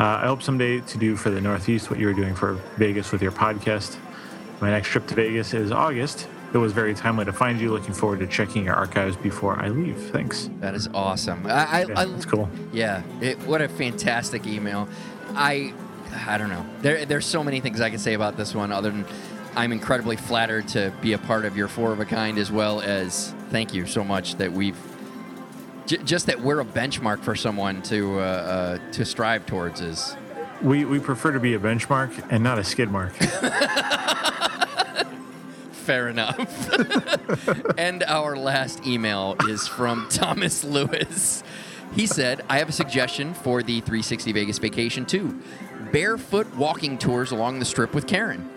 [0.00, 3.12] Uh, I hope someday to do for the Northeast what you were doing for Vegas
[3.12, 3.96] with your podcast.
[4.60, 6.28] My next trip to Vegas is August.
[6.54, 7.70] It was very timely to find you.
[7.70, 9.96] Looking forward to checking your archives before I leave.
[10.10, 10.50] Thanks.
[10.60, 11.46] That is awesome.
[11.46, 12.48] I, I, Yeah, I that's cool.
[12.72, 14.88] Yeah, it, what a fantastic email.
[15.30, 15.72] I,
[16.26, 16.66] I don't know.
[16.82, 18.70] There, there's so many things I can say about this one.
[18.70, 19.06] Other than,
[19.56, 22.80] I'm incredibly flattered to be a part of your four of a kind, as well
[22.80, 24.78] as thank you so much that we've,
[25.86, 29.80] j- just that we're a benchmark for someone to uh, uh, to strive towards.
[29.80, 30.16] Is
[30.60, 33.14] We, we prefer to be a benchmark and not a skid mark.
[35.82, 36.70] fair enough.
[37.78, 41.42] and our last email is from Thomas Lewis.
[41.94, 45.40] He said, I have a suggestion for the 360 Vegas vacation too
[45.90, 48.48] barefoot walking tours along the strip with Karen.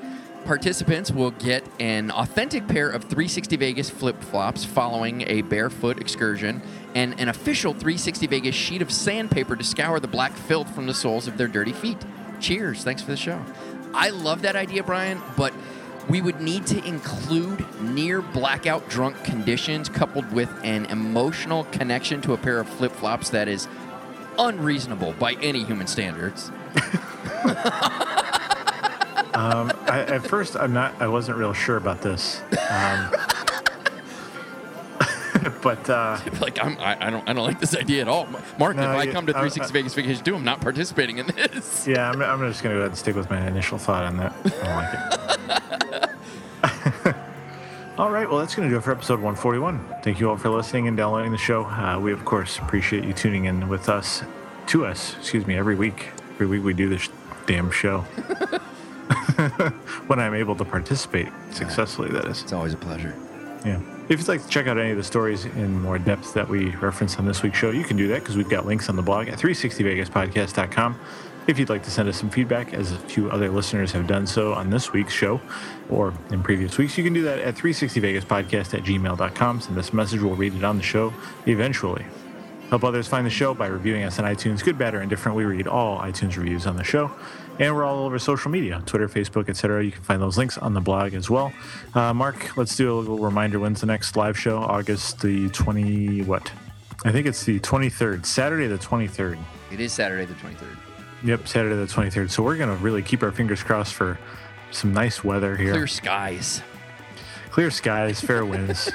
[0.45, 6.61] Participants will get an authentic pair of 360 Vegas flip flops following a barefoot excursion
[6.93, 10.93] and an official 360 Vegas sheet of sandpaper to scour the black filth from the
[10.93, 11.97] soles of their dirty feet.
[12.39, 12.83] Cheers.
[12.83, 13.43] Thanks for the show.
[13.95, 15.51] I love that idea, Brian, but
[16.09, 22.33] we would need to include near blackout drunk conditions coupled with an emotional connection to
[22.33, 23.67] a pair of flip flops that is
[24.37, 26.51] unreasonable by any human standards.
[29.35, 30.99] Um, I, at first, I'm not.
[31.01, 32.41] I wasn't real sure about this.
[32.69, 33.11] Um,
[35.61, 38.27] but uh, like I'm, I, I don't, I don't like this idea at all.
[38.57, 41.17] Mark, No, if I you- come to I- 360 Vegas Vacation 2, I'm not participating
[41.17, 41.85] in this.
[41.87, 44.33] yeah, I'm, I'm just gonna go ahead and stick with my initial thought on that.
[44.45, 44.93] I don't like
[47.05, 47.15] it.
[47.97, 49.95] all right, well, that's gonna do it for episode 141.
[50.01, 51.65] Thank you all for listening and downloading the show.
[51.65, 54.23] Uh, we of course appreciate you tuning in with us,
[54.67, 56.11] to us, excuse me, every week.
[56.35, 57.09] Every week we do this
[57.45, 58.05] damn show.
[60.07, 62.43] when I'm able to participate successfully, that is.
[62.43, 63.15] It's always a pleasure.
[63.65, 63.81] Yeah.
[64.07, 66.69] If you'd like to check out any of the stories in more depth that we
[66.75, 69.01] reference on this week's show, you can do that because we've got links on the
[69.01, 70.99] blog at 360vegaspodcast.com.
[71.47, 74.25] If you'd like to send us some feedback, as a few other listeners have done
[74.25, 75.41] so on this week's show
[75.89, 79.61] or in previous weeks, you can do that at 360vegaspodcast at gmail.com.
[79.61, 81.13] Send us a message, we'll read it on the show
[81.45, 82.05] eventually.
[82.69, 85.37] Help others find the show by reviewing us on iTunes, good, bad, or indifferent.
[85.37, 87.11] We read all iTunes reviews on the show,
[87.59, 89.85] and we're all over social media, Twitter, Facebook, etc.
[89.85, 91.53] You can find those links on the blog as well.
[91.93, 93.59] Uh, Mark, let's do a little reminder.
[93.59, 94.57] When's the next live show?
[94.57, 96.51] August the twenty what?
[97.05, 99.37] I think it's the twenty third, Saturday the twenty third.
[99.71, 100.77] It is Saturday the 23rd.
[101.23, 102.31] Yep, Saturday the twenty third.
[102.31, 104.17] So we're gonna really keep our fingers crossed for
[104.71, 105.73] some nice weather here.
[105.73, 106.61] Clear skies.
[107.51, 108.91] Clear skies, fair winds,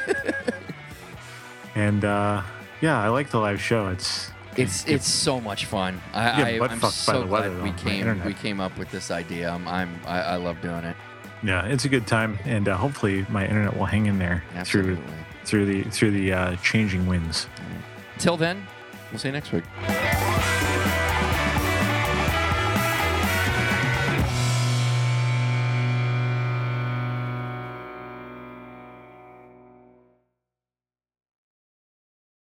[1.74, 2.42] and uh,
[2.80, 3.88] yeah, I like the live show.
[3.88, 6.00] It's It's it's so much fun.
[6.12, 8.00] I, get I, I'm fucked by so the glad weather, though, we on the came
[8.00, 8.26] internet.
[8.26, 9.50] we came up with this idea.
[9.50, 10.96] I'm, I'm I, I love doing it.
[11.42, 14.96] Yeah, it's a good time, and uh, hopefully my internet will hang in there Absolutely.
[14.96, 15.04] through
[15.44, 17.46] through the through the uh, changing winds.
[18.18, 18.66] Till then,
[19.10, 19.64] we'll see you next week.